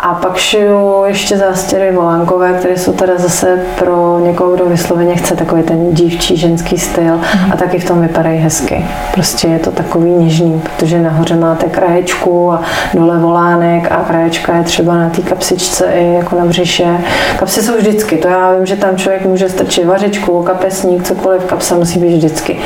A 0.00 0.14
pak 0.14 0.36
šiju 0.36 1.04
ještě 1.06 1.36
zástěry 1.36 1.92
volánkové, 1.92 2.52
které 2.52 2.78
jsou 2.78 2.92
teda 2.92 3.12
zase 3.16 3.58
pro 3.78 4.18
někoho, 4.18 4.54
kdo 4.54 4.64
vysloveně 4.64 5.16
chce 5.16 5.36
takový 5.36 5.62
ten 5.62 5.94
dívčí 5.94 6.36
ženský 6.36 6.78
styl 6.78 7.14
mm. 7.16 7.52
a 7.52 7.56
taky 7.56 7.78
v 7.78 7.84
tom 7.84 8.00
vypadají 8.02 8.38
hezky. 8.38 8.84
Prostě 9.14 9.48
je 9.48 9.58
to 9.58 9.70
takový 9.70 10.10
něžný, 10.10 10.62
protože 10.64 11.02
nahoře 11.02 11.36
máte 11.36 11.66
kraječku 11.66 12.52
a 12.52 12.62
dole 12.94 13.18
volánek 13.18 13.92
a 13.92 13.96
kraječka 13.96 14.56
je 14.56 14.64
třeba 14.64 14.96
na 14.96 15.08
té 15.08 15.22
kapsičce 15.22 15.86
i 16.00 16.14
jako 16.14 16.36
na 16.36 16.44
břiše. 16.44 16.98
Kapsy 17.38 17.62
jsou 17.62 17.76
vždycky, 17.76 18.16
to 18.16 18.28
já 18.28 18.52
vím, 18.52 18.66
že 18.66 18.76
tam 18.76 18.96
člověk 18.96 19.26
může 19.26 19.48
strčit 19.48 19.84
vařičku, 19.84 20.42
kapesník, 20.42 21.02
cokoliv, 21.02 21.44
kapsa 21.44 21.74
musí 21.74 21.98
být 21.98 22.16
vždycky. 22.16 22.58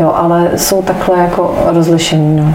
Jo, 0.00 0.12
ale 0.14 0.50
jsou 0.56 0.82
takhle 0.82 1.18
jako 1.18 1.56
rozlišený. 1.66 2.36
No. 2.36 2.54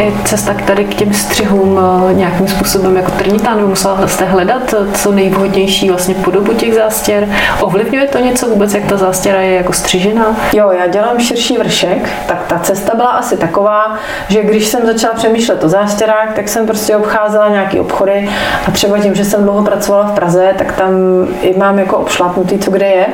I 0.00 0.14
cesta 0.24 0.54
k 0.54 0.62
tady 0.62 0.84
k 0.84 0.94
těm 0.94 1.14
střihům 1.14 1.80
eh, 2.10 2.14
nějakým 2.14 2.48
způsobem 2.48 2.96
jako 2.96 3.10
trnitá, 3.10 3.54
nebo 3.54 3.68
musela 3.68 4.06
jste 4.06 4.24
hledat 4.24 4.74
eh, 4.74 4.92
co 4.92 5.12
nejvhodnější 5.12 5.88
vlastně 5.88 6.14
podobu 6.14 6.52
těch 6.52 6.74
zástěr? 6.74 7.28
Ovlivňuje 7.60 8.06
to 8.06 8.18
něco 8.18 8.48
vůbec, 8.48 8.74
jak 8.74 8.84
ta 8.84 8.96
zástěra 8.96 9.40
je 9.40 9.54
jako 9.54 9.72
střižena? 9.72 10.36
Jo, 10.52 10.70
já 10.70 10.86
dělám 10.86 11.18
širší 11.20 11.58
vršek, 11.58 12.08
tak 12.26 12.42
ta 12.46 12.58
cesta 12.58 12.94
byla 12.94 13.10
asi 13.10 13.36
taková, 13.36 13.94
že 14.28 14.42
když 14.42 14.66
jsem 14.66 14.86
začala 14.86 15.14
přemýšlet 15.14 15.64
o 15.64 15.68
zástěrách, 15.68 16.34
tak 16.34 16.48
jsem 16.48 16.66
prostě 16.66 16.96
obcházela 16.96 17.48
nějaký 17.48 17.80
obchody 17.80 18.28
a 18.68 18.70
třeba 18.70 18.98
tím, 18.98 19.14
že 19.14 19.24
jsem 19.24 19.42
dlouho 19.42 19.64
pracovala 19.64 20.06
v 20.06 20.12
Praze, 20.12 20.54
tak 20.58 20.72
tam 20.72 20.90
i 21.40 21.58
mám 21.58 21.78
jako 21.78 21.96
obšlápnutý, 21.96 22.58
co 22.58 22.70
kde 22.70 22.86
je. 22.86 23.06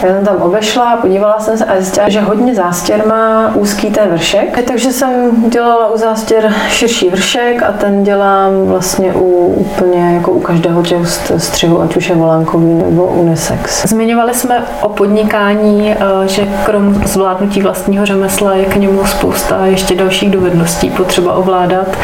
Tak 0.00 0.10
jsem 0.10 0.24
tam 0.24 0.36
obešla, 0.36 0.96
podívala 0.96 1.40
jsem 1.40 1.58
se 1.58 1.64
a 1.64 1.76
zjistila, 1.76 2.08
že 2.08 2.20
hodně 2.20 2.54
zástěr 2.54 3.06
má 3.06 3.52
úzký 3.54 3.90
ten 3.90 4.08
vršek, 4.08 4.64
takže 4.66 4.92
jsem 4.92 5.32
dělala 5.50 5.90
u 5.90 5.98
zástěr 5.98 6.25
zástěr 6.26 6.52
širší 6.68 7.10
vršek 7.10 7.62
a 7.62 7.72
ten 7.72 8.04
dělám 8.04 8.66
vlastně 8.66 9.12
u 9.14 9.54
úplně 9.56 10.14
jako 10.14 10.30
u 10.30 10.40
každého 10.40 10.82
těch 10.82 11.08
střihu, 11.36 11.82
ať 11.82 11.96
už 11.96 12.08
je 12.08 12.14
volánkový 12.14 12.74
nebo 12.74 13.06
unisex. 13.06 13.86
Zmiňovali 13.86 14.34
jsme 14.34 14.64
o 14.80 14.88
podnikání, 14.88 15.92
eh, 15.92 16.28
že 16.28 16.42
krom 16.64 16.94
zvládnutí 16.94 17.62
vlastního 17.62 18.06
řemesla 18.06 18.54
je 18.54 18.64
k 18.64 18.76
němu 18.76 19.06
spousta 19.06 19.66
ještě 19.66 19.94
dalších 19.94 20.30
dovedností 20.30 20.90
potřeba 20.90 21.34
ovládat 21.34 21.96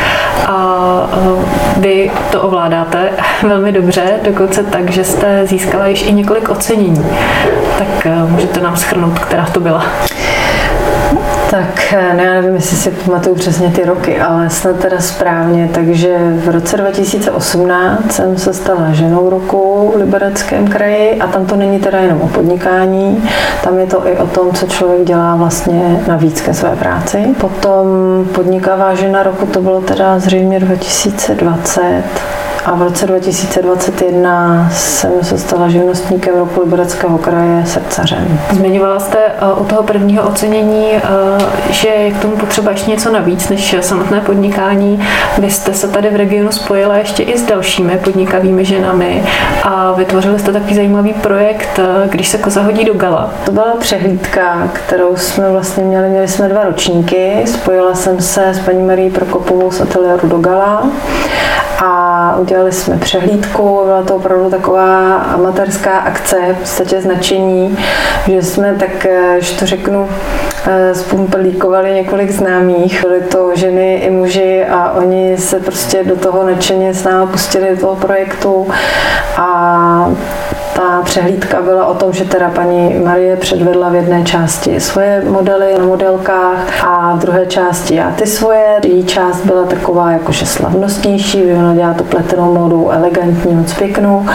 a 0.46 1.10
eh, 1.12 1.80
vy 1.80 2.10
to 2.30 2.42
ovládáte 2.42 3.10
velmi 3.42 3.72
dobře, 3.72 4.20
dokonce 4.22 4.62
tak, 4.62 4.90
že 4.90 5.04
jste 5.04 5.46
získala 5.46 5.86
již 5.86 6.02
i 6.02 6.12
několik 6.12 6.48
ocenění. 6.48 7.06
Tak 7.78 8.06
eh, 8.06 8.24
můžete 8.28 8.60
nám 8.60 8.76
schrnout, 8.76 9.18
která 9.18 9.46
to 9.46 9.60
byla? 9.60 9.84
Tak 11.52 11.92
eh, 11.92 12.14
ne, 12.14 12.24
já 12.24 12.32
nevím, 12.34 12.54
jestli 12.54 12.76
si 12.76 12.90
pamatuju 12.90 13.34
přesně 13.34 13.70
ty 13.70 13.84
roky, 13.84 14.20
ale 14.20 14.50
snad 14.50 14.76
teda 14.76 15.00
správně. 15.00 15.70
Takže 15.74 16.18
v 16.34 16.48
roce 16.48 16.76
2018 16.76 18.12
jsem 18.12 18.38
se 18.38 18.54
stala 18.54 18.92
ženou 18.92 19.30
roku 19.30 19.92
v 19.94 19.96
Libereckém 19.96 20.68
kraji 20.68 21.20
a 21.20 21.26
tam 21.26 21.46
to 21.46 21.56
není 21.56 21.78
teda 21.78 21.98
jenom 21.98 22.20
o 22.20 22.28
podnikání, 22.28 23.28
tam 23.64 23.78
je 23.78 23.86
to 23.86 24.08
i 24.08 24.18
o 24.18 24.26
tom, 24.26 24.52
co 24.52 24.66
člověk 24.66 25.04
dělá 25.04 25.36
vlastně 25.36 26.02
navíc 26.06 26.40
ke 26.40 26.54
své 26.54 26.76
práci. 26.76 27.34
Potom 27.40 27.86
podnikavá 28.34 28.94
žena 28.94 29.22
roku 29.22 29.46
to 29.46 29.60
bylo 29.60 29.80
teda 29.80 30.18
zřejmě 30.18 30.60
2020 30.60 32.02
a 32.64 32.74
v 32.74 32.82
roce 32.82 33.06
2021 33.06 34.68
jsem 34.72 35.10
se 35.22 35.38
stala 35.38 35.68
živnostníkem 35.68 36.34
roku 36.34 36.60
Libereckého 36.60 37.18
kraje 37.18 37.66
srdcařem. 37.66 38.40
Zmiňovala 38.52 39.00
jste 39.00 39.18
eh, 39.18 39.52
u 39.56 39.64
toho 39.64 39.82
prvního 39.82 40.22
ocenění, 40.28 40.86
eh, 40.94 41.00
že 41.70 41.88
je 41.88 42.10
k 42.10 42.22
tomu 42.22 42.36
potřeba 42.36 42.70
ještě 42.70 42.90
něco 42.90 43.12
navíc 43.12 43.48
než 43.48 43.76
samotné 43.80 44.20
podnikání. 44.20 45.06
Vy 45.38 45.50
jste 45.50 45.74
se 45.74 45.88
tady 45.88 46.10
v 46.10 46.16
regionu 46.16 46.52
spojila 46.52 46.96
ještě 46.96 47.22
i 47.22 47.38
s 47.38 47.42
dalšími 47.42 47.98
podnikavými 47.98 48.64
ženami 48.64 49.22
a 49.62 49.92
vytvořili 49.92 50.38
jste 50.38 50.52
takový 50.52 50.74
zajímavý 50.74 51.12
projekt, 51.12 51.78
eh, 51.78 52.08
když 52.08 52.28
se 52.28 52.38
koza 52.38 52.62
hodí 52.62 52.84
do 52.84 52.94
gala. 52.94 53.30
To 53.44 53.52
byla 53.52 53.76
přehlídka, 53.78 54.68
kterou 54.72 55.16
jsme 55.16 55.50
vlastně 55.50 55.84
měli, 55.84 56.08
měli 56.08 56.28
jsme 56.28 56.48
dva 56.48 56.64
ročníky. 56.64 57.32
Spojila 57.44 57.94
jsem 57.94 58.20
se 58.20 58.48
s 58.48 58.58
paní 58.58 58.82
Marí 58.82 59.10
Prokopovou 59.10 59.70
z 59.70 59.80
ateliéru 59.80 60.28
do 60.28 60.38
gala 60.38 60.82
a 61.84 62.01
udělali 62.40 62.72
jsme 62.72 62.98
přehlídku, 62.98 63.80
byla 63.84 64.02
to 64.02 64.16
opravdu 64.16 64.50
taková 64.50 65.16
amatérská 65.16 65.98
akce, 65.98 66.36
v 66.54 66.58
podstatě 66.58 67.00
značení, 67.00 67.78
že 68.26 68.42
jsme 68.42 68.74
tak, 68.74 69.06
eh, 69.06 69.36
že 69.40 69.58
to 69.58 69.66
řeknu, 69.66 70.08
eh, 70.66 70.94
spumplíkovali 70.94 71.94
několik 71.94 72.30
známých. 72.30 73.02
Byly 73.02 73.20
to 73.20 73.50
ženy 73.54 73.94
i 73.94 74.10
muži 74.10 74.64
a 74.64 74.92
oni 74.92 75.38
se 75.38 75.60
prostě 75.60 76.04
do 76.04 76.16
toho 76.16 76.46
nadšeně 76.46 76.94
s 76.94 77.04
námi 77.04 77.30
pustili 77.30 77.70
do 77.70 77.80
toho 77.80 77.96
projektu 77.96 78.68
a 79.36 80.12
ta 80.74 81.02
přehlídka 81.04 81.62
byla 81.62 81.86
o 81.86 81.94
tom, 81.94 82.12
že 82.12 82.24
teda 82.24 82.48
paní 82.48 82.98
Marie 83.04 83.36
předvedla 83.36 83.88
v 83.88 83.94
jedné 83.94 84.22
části 84.22 84.80
svoje 84.80 85.22
modely 85.28 85.78
na 85.78 85.84
modelkách 85.84 86.84
a 86.84 87.14
v 87.16 87.18
druhé 87.18 87.46
části 87.46 87.94
já 87.94 88.10
ty 88.10 88.26
svoje. 88.26 88.80
Její 88.84 89.04
část 89.04 89.40
byla 89.46 89.64
taková 89.64 90.10
jakože 90.12 90.46
slavnostnější, 90.46 91.52
ona 91.52 91.74
dělá 91.74 91.94
tu 91.94 92.04
pletenou 92.04 92.54
módu 92.54 92.90
elegantní, 92.90 93.54
moc 93.54 93.72
pěknou 93.74 94.26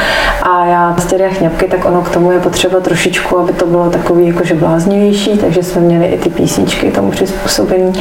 a 0.44 0.57
já 0.68 0.96
z 0.98 1.06
těch 1.06 1.38
chňapky, 1.38 1.66
tak 1.66 1.86
ono 1.86 2.02
k 2.02 2.10
tomu 2.10 2.32
je 2.32 2.40
potřeba 2.40 2.80
trošičku, 2.80 3.38
aby 3.40 3.54
to 3.54 3.66
bylo 3.66 3.90
takový 3.90 4.28
jakože 4.28 4.54
bláznivější, 4.56 5.38
takže 5.38 5.64
jsme 5.64 5.82
měli 5.82 6.06
i 6.06 6.18
ty 6.18 6.30
písničky 6.30 6.92
tomu 6.92 7.12
přizpůsobení 7.12 7.94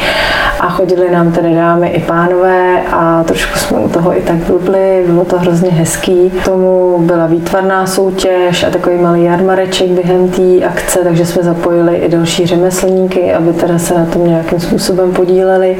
a 0.60 0.68
chodili 0.68 1.10
nám 1.10 1.32
tedy 1.32 1.54
dámy 1.54 1.88
i 1.88 2.02
pánové 2.02 2.82
a 2.92 3.24
trošku 3.24 3.58
jsme 3.58 3.78
u 3.78 3.88
toho 3.88 4.18
i 4.18 4.22
tak 4.22 4.36
blbli, 4.36 5.04
bylo 5.06 5.24
to 5.24 5.38
hrozně 5.38 5.70
hezký. 5.70 6.30
K 6.30 6.44
tomu 6.44 6.98
byla 6.98 7.26
výtvarná 7.26 7.86
soutěž 7.86 8.64
a 8.64 8.70
takový 8.70 8.96
malý 8.96 9.24
jarmareček 9.24 9.88
během 9.88 10.28
té 10.28 10.64
akce, 10.64 10.98
takže 10.98 11.26
jsme 11.26 11.42
zapojili 11.42 11.96
i 11.96 12.08
další 12.08 12.46
řemeslníky, 12.46 13.32
aby 13.32 13.52
teda 13.52 13.78
se 13.78 13.94
na 13.94 14.06
tom 14.06 14.26
nějakým 14.26 14.60
způsobem 14.60 15.12
podíleli 15.12 15.76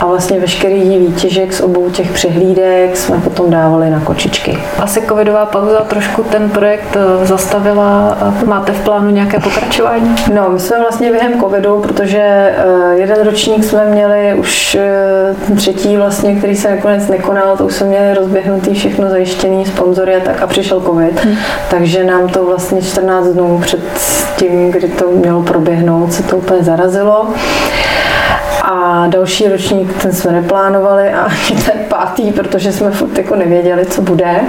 a 0.00 0.06
vlastně 0.06 0.40
veškerý 0.40 0.98
výtěžek 0.98 1.52
z 1.52 1.60
obou 1.60 1.90
těch 1.90 2.12
přehlídek 2.12 2.96
jsme 2.96 3.20
potom 3.20 3.50
dávali 3.50 3.90
na 3.90 4.00
kočičky. 4.00 4.58
Asi 4.78 5.02
covidová 5.08 5.46
pauza 5.46 5.80
trošku 5.80 6.22
ten 6.30 6.50
projekt 6.50 6.96
eh, 6.96 7.26
zastavila. 7.26 8.18
Máte 8.46 8.72
v 8.72 8.80
plánu 8.84 9.10
nějaké 9.10 9.40
pokračování? 9.40 10.14
No, 10.34 10.48
my 10.48 10.60
jsme 10.60 10.80
vlastně 10.80 11.10
během 11.12 11.40
covidu, 11.40 11.80
protože 11.80 12.18
eh, 12.20 12.94
jeden 12.94 13.24
ročník 13.24 13.64
jsme 13.64 13.84
měli 13.84 14.34
už 14.34 14.74
eh, 14.74 15.54
třetí 15.56 15.96
vlastně, 15.96 16.34
který 16.34 16.56
se 16.56 16.70
nakonec 16.70 17.08
nekonal, 17.08 17.56
to 17.56 17.64
už 17.64 17.74
jsme 17.74 17.86
měli 17.86 18.14
rozběhnutý 18.14 18.74
všechno 18.74 19.10
zajištěný, 19.10 19.66
sponzory 19.66 20.16
a 20.16 20.20
tak 20.20 20.42
a 20.42 20.46
přišel 20.46 20.80
covid. 20.80 21.24
Hmm. 21.24 21.36
Takže 21.70 22.04
nám 22.04 22.28
to 22.28 22.44
vlastně 22.44 22.82
14 22.82 23.26
dnů 23.26 23.58
před 23.62 23.80
tím, 24.36 24.70
kdy 24.70 24.88
to 24.88 25.10
mělo 25.10 25.42
proběhnout, 25.42 26.12
se 26.12 26.22
to 26.22 26.36
úplně 26.36 26.62
zarazilo. 26.62 27.28
A 28.62 28.84
A 29.04 29.06
další 29.06 29.48
ročník, 29.48 30.02
ten 30.02 30.12
jsme 30.12 30.32
neplánovali 30.32 31.10
a 31.10 31.20
ani 31.20 31.62
ten 31.62 31.74
pátý, 31.88 32.32
protože 32.32 32.72
jsme 32.72 32.90
furt 32.90 33.18
jako 33.18 33.36
nevěděli, 33.36 33.86
co 33.86 34.02
bude. 34.02 34.40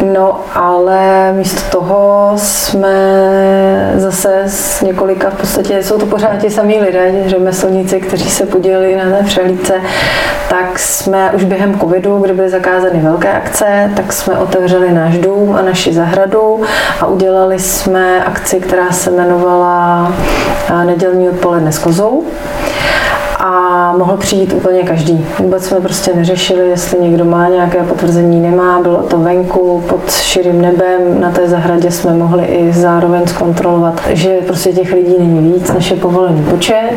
No, 0.00 0.40
ale 0.54 1.32
místo 1.32 1.78
toho 1.78 2.32
jsme 2.36 3.92
zase 3.96 4.42
s 4.46 4.80
několika, 4.82 5.30
v 5.30 5.34
podstatě 5.34 5.82
jsou 5.82 5.98
to 5.98 6.06
pořád 6.06 6.36
ti 6.36 6.50
samý 6.50 6.80
lidé, 6.80 7.24
řemeslníci, 7.26 8.00
kteří 8.00 8.30
se 8.30 8.46
podělili 8.46 8.96
na 8.96 9.18
té 9.18 9.24
přehlídce, 9.24 9.74
tak 10.48 10.78
jsme 10.78 11.30
už 11.30 11.44
během 11.44 11.78
covidu, 11.80 12.18
kdy 12.18 12.32
byly 12.32 12.50
zakázány 12.50 13.00
velké 13.00 13.32
akce, 13.32 13.90
tak 13.96 14.12
jsme 14.12 14.38
otevřeli 14.38 14.92
náš 14.92 15.18
dům 15.18 15.56
a 15.58 15.62
naši 15.62 15.92
zahradu 15.92 16.62
a 17.00 17.06
udělali 17.06 17.58
jsme 17.58 18.24
akci, 18.24 18.60
která 18.60 18.90
se 18.92 19.10
jmenovala 19.10 20.12
Nedělní 20.84 21.28
odpoledne 21.28 21.72
s 21.72 21.78
kozou. 21.78 22.24
A 23.38 23.75
mohl 23.92 24.16
přijít 24.16 24.52
úplně 24.52 24.82
každý. 24.82 25.26
Vůbec 25.38 25.64
jsme 25.64 25.80
prostě 25.80 26.14
neřešili, 26.14 26.68
jestli 26.68 27.00
někdo 27.00 27.24
má 27.24 27.48
nějaké 27.48 27.82
potvrzení, 27.82 28.40
nemá. 28.40 28.80
Bylo 28.82 28.96
to 28.96 29.18
venku 29.18 29.84
pod 29.88 30.12
širým 30.12 30.62
nebem, 30.62 31.20
na 31.20 31.30
té 31.30 31.48
zahradě 31.48 31.90
jsme 31.90 32.12
mohli 32.14 32.44
i 32.44 32.72
zároveň 32.72 33.26
zkontrolovat, 33.26 34.00
že 34.08 34.38
prostě 34.46 34.72
těch 34.72 34.92
lidí 34.92 35.14
není 35.18 35.52
víc, 35.52 35.72
než 35.72 35.90
je 35.90 35.96
povolený 35.96 36.42
počet 36.42 36.92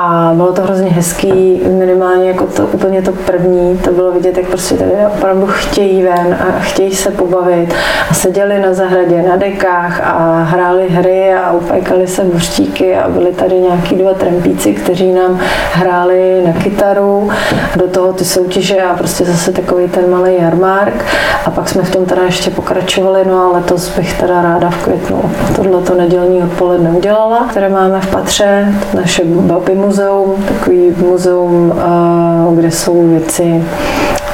a 0.00 0.32
bylo 0.34 0.52
to 0.52 0.62
hrozně 0.62 0.90
hezký, 0.90 1.60
minimálně 1.78 2.28
jako 2.28 2.46
to 2.46 2.66
úplně 2.66 3.02
to 3.02 3.12
první, 3.12 3.78
to 3.78 3.92
bylo 3.92 4.12
vidět, 4.12 4.36
jak 4.36 4.46
prostě 4.46 4.74
tady 4.74 4.90
opravdu 5.16 5.46
chtějí 5.46 6.02
ven 6.02 6.38
a 6.40 6.60
chtějí 6.60 6.94
se 6.94 7.10
pobavit 7.10 7.74
a 8.10 8.14
seděli 8.14 8.58
na 8.58 8.74
zahradě, 8.74 9.22
na 9.22 9.36
dekách 9.36 10.00
a 10.04 10.42
hráli 10.42 10.88
hry 10.88 11.34
a 11.34 11.52
upajkali 11.52 12.06
se 12.06 12.24
buřtíky 12.24 12.96
a 12.96 13.08
byli 13.08 13.32
tady 13.32 13.54
nějaký 13.54 13.94
dva 13.94 14.14
trempíci, 14.14 14.74
kteří 14.74 15.12
nám 15.12 15.40
hráli 15.72 16.05
na 16.46 16.52
kytaru 16.52 17.30
do 17.76 17.88
toho 17.88 18.12
ty 18.12 18.24
soutěže 18.24 18.82
a 18.82 18.94
prostě 18.94 19.24
zase 19.24 19.52
takový 19.52 19.88
ten 19.88 20.10
malý 20.10 20.34
jarmark. 20.40 21.04
A 21.44 21.50
pak 21.50 21.68
jsme 21.68 21.82
v 21.82 21.90
tom 21.90 22.04
teda 22.04 22.22
ještě 22.22 22.50
pokračovali, 22.50 23.24
no 23.28 23.38
a 23.38 23.56
letos 23.56 23.96
bych 23.96 24.20
teda 24.20 24.42
ráda 24.42 24.70
v 24.70 24.84
květnu 24.84 25.22
tohle 25.56 25.82
to 25.82 25.94
nedělní 25.94 26.42
odpoledne 26.42 26.90
udělala, 26.90 27.46
které 27.50 27.68
máme 27.68 28.00
v 28.00 28.10
patře, 28.10 28.74
naše 28.94 29.24
babi 29.24 29.74
muzeum, 29.74 30.44
takový 30.48 30.94
muzeum, 30.98 31.72
eh, 31.76 32.56
kde 32.56 32.70
jsou 32.70 33.08
věci 33.08 33.64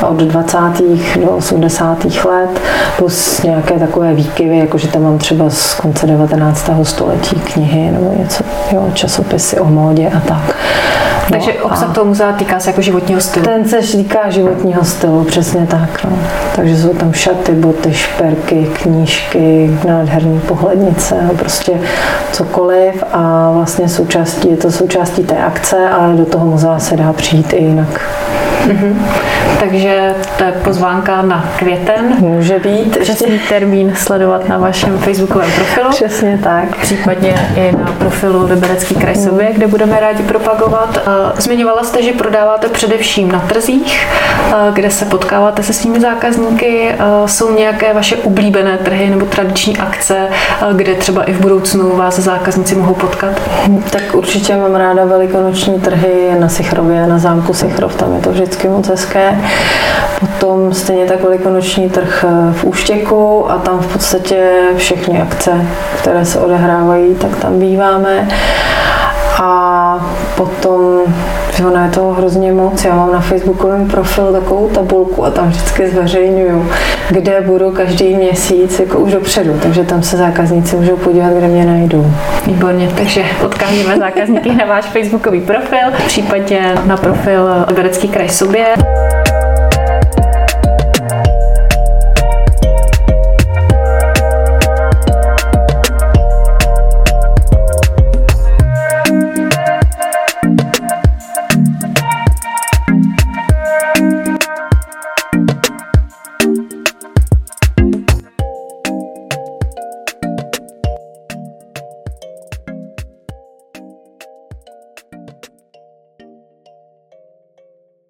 od 0.09 0.17
20. 0.17 0.59
do 1.25 1.31
80. 1.31 2.05
let, 2.05 2.61
plus 2.97 3.43
nějaké 3.43 3.79
takové 3.79 4.15
výkyvy, 4.15 4.59
jakože 4.59 4.89
tam 4.89 5.03
mám 5.03 5.19
třeba 5.19 5.51
z 5.51 5.75
konce 5.75 6.07
19. 6.07 6.71
století 6.83 7.37
knihy 7.37 7.91
nebo 7.91 8.15
něco, 8.19 8.45
jo, 8.73 8.89
časopisy 8.95 9.61
o 9.61 9.65
módě 9.65 10.09
a 10.09 10.21
tak. 10.21 10.57
No 11.31 11.39
Takže 11.39 11.53
obsah 11.53 11.95
toho 11.95 12.05
muzea 12.05 12.33
týká 12.33 12.61
se 12.61 12.71
jako 12.71 12.83
životního 12.83 13.21
stylu. 13.21 13.47
Ten 13.47 13.69
se 13.69 13.97
týká 13.97 14.31
životního 14.31 14.85
stylu, 14.85 15.25
přesně 15.25 15.67
tak. 15.67 16.05
No. 16.05 16.19
Takže 16.57 16.77
jsou 16.77 16.89
tam 16.89 17.13
šaty, 17.13 17.53
boty, 17.53 17.95
šperky, 17.95 18.71
knížky, 18.83 19.79
nádherné 19.89 20.41
pohlednice, 20.41 21.15
prostě 21.39 21.73
cokoliv 22.33 23.05
a 23.13 23.51
vlastně 23.55 23.89
součástí, 23.89 24.51
je 24.51 24.57
to 24.57 24.71
součástí 24.73 25.25
té 25.25 25.37
akce, 25.37 25.89
ale 25.89 26.15
do 26.15 26.25
toho 26.25 26.47
muzea 26.47 26.79
se 26.79 26.97
dá 26.97 27.13
přijít 27.13 27.53
i 27.53 27.65
jinak. 27.65 28.01
Mm-hmm. 28.67 28.95
Takže 29.61 30.15
to 30.39 30.45
je 30.45 30.53
pozvánka 30.53 31.23
na 31.23 31.45
květen. 31.57 32.17
Může 32.19 32.59
být. 32.59 32.99
Přesný 32.99 33.41
termín 33.49 33.93
sledovat 33.95 34.49
na 34.49 34.59
vašem 34.59 34.99
facebookovém 34.99 35.51
profilu. 35.51 35.91
Přesně 35.91 36.41
tak. 36.43 36.77
Případně 36.77 37.35
i 37.57 37.77
na 37.77 37.95
profilu 37.99 38.47
Liberecký 38.47 38.95
kraj 38.95 39.15
sobě, 39.15 39.49
mm. 39.49 39.55
kde 39.55 39.67
budeme 39.67 40.01
rádi 40.01 40.23
propagovat. 40.23 41.09
Zmiňovala 41.37 41.85
jste, 41.85 42.03
že 42.03 42.13
prodáváte 42.13 42.69
především 42.69 43.33
na 43.33 43.41
trzích, 43.41 44.09
kde 44.73 44.91
se 44.91 45.05
potkáváte 45.05 45.63
se 45.63 45.73
svými 45.73 46.01
zákazníky. 46.01 46.95
Jsou 47.27 47.55
nějaké 47.55 47.95
vaše 47.95 48.17
oblíbené 48.17 48.79
trhy 48.79 49.11
nebo 49.11 49.27
tradiční 49.27 49.79
akce, 49.79 50.17
kde 50.73 50.95
třeba 50.95 51.23
i 51.23 51.33
v 51.33 51.41
budoucnu 51.41 51.97
vás 51.97 52.19
zákazníci 52.19 52.75
mohou 52.75 52.95
potkat? 52.95 53.41
Tak 53.91 54.03
určitě 54.15 54.57
mám 54.57 54.75
ráda 54.75 55.05
velikonoční 55.05 55.81
trhy 55.81 56.15
na 56.39 56.49
Sichrově, 56.49 57.07
na 57.07 57.19
zámku 57.19 57.55
Sichrov, 57.55 57.95
tam 57.95 58.15
je 58.15 58.21
to 58.21 58.33
vždycky 58.53 58.69
moc 58.69 58.89
hezké. 58.89 59.39
Potom 60.21 60.75
stejně 60.75 61.07
tak 61.07 61.23
velikonoční 61.23 61.91
trh 61.91 62.25
v 62.53 62.65
Úštěku 62.65 63.51
a 63.51 63.59
tam 63.59 63.79
v 63.79 63.93
podstatě 63.93 64.51
všechny 64.77 65.23
akce, 65.23 65.67
které 65.99 66.25
se 66.25 66.39
odehrávají, 66.39 67.15
tak 67.15 67.37
tam 67.37 67.59
býváme. 67.59 68.29
A 69.43 70.07
potom, 70.37 71.01
že 71.57 71.67
ono 71.67 71.85
je 71.85 71.91
toho 71.91 72.13
hrozně 72.13 72.53
moc, 72.53 72.85
já 72.85 72.95
mám 72.95 73.13
na 73.13 73.21
facebookovém 73.21 73.89
profilu 73.89 74.33
takovou 74.33 74.69
tabulku 74.69 75.25
a 75.25 75.31
tam 75.31 75.49
vždycky 75.49 75.89
zveřejňuju, 75.89 76.71
kde 77.13 77.41
budu 77.41 77.71
každý 77.71 78.15
měsíc, 78.15 78.81
jako 78.81 78.99
už 78.99 79.13
dopředu, 79.13 79.59
takže 79.63 79.85
tam 79.85 80.03
se 80.03 80.17
zákazníci 80.17 80.77
můžou 80.77 80.97
podívat, 80.97 81.33
kde 81.33 81.49
mě 81.49 81.65
najdou. 81.67 82.07
Výborně, 82.47 82.89
takže 82.97 83.25
odkážeme 83.45 83.99
zákazníky 83.99 84.55
na 84.55 84.65
váš 84.65 84.85
facebookový 84.85 85.41
profil, 85.41 85.89
případně 86.07 86.75
na 86.87 86.97
profil 86.97 87.49
Liberecký 87.69 88.09
kraj 88.09 88.29
sobě. 88.29 88.67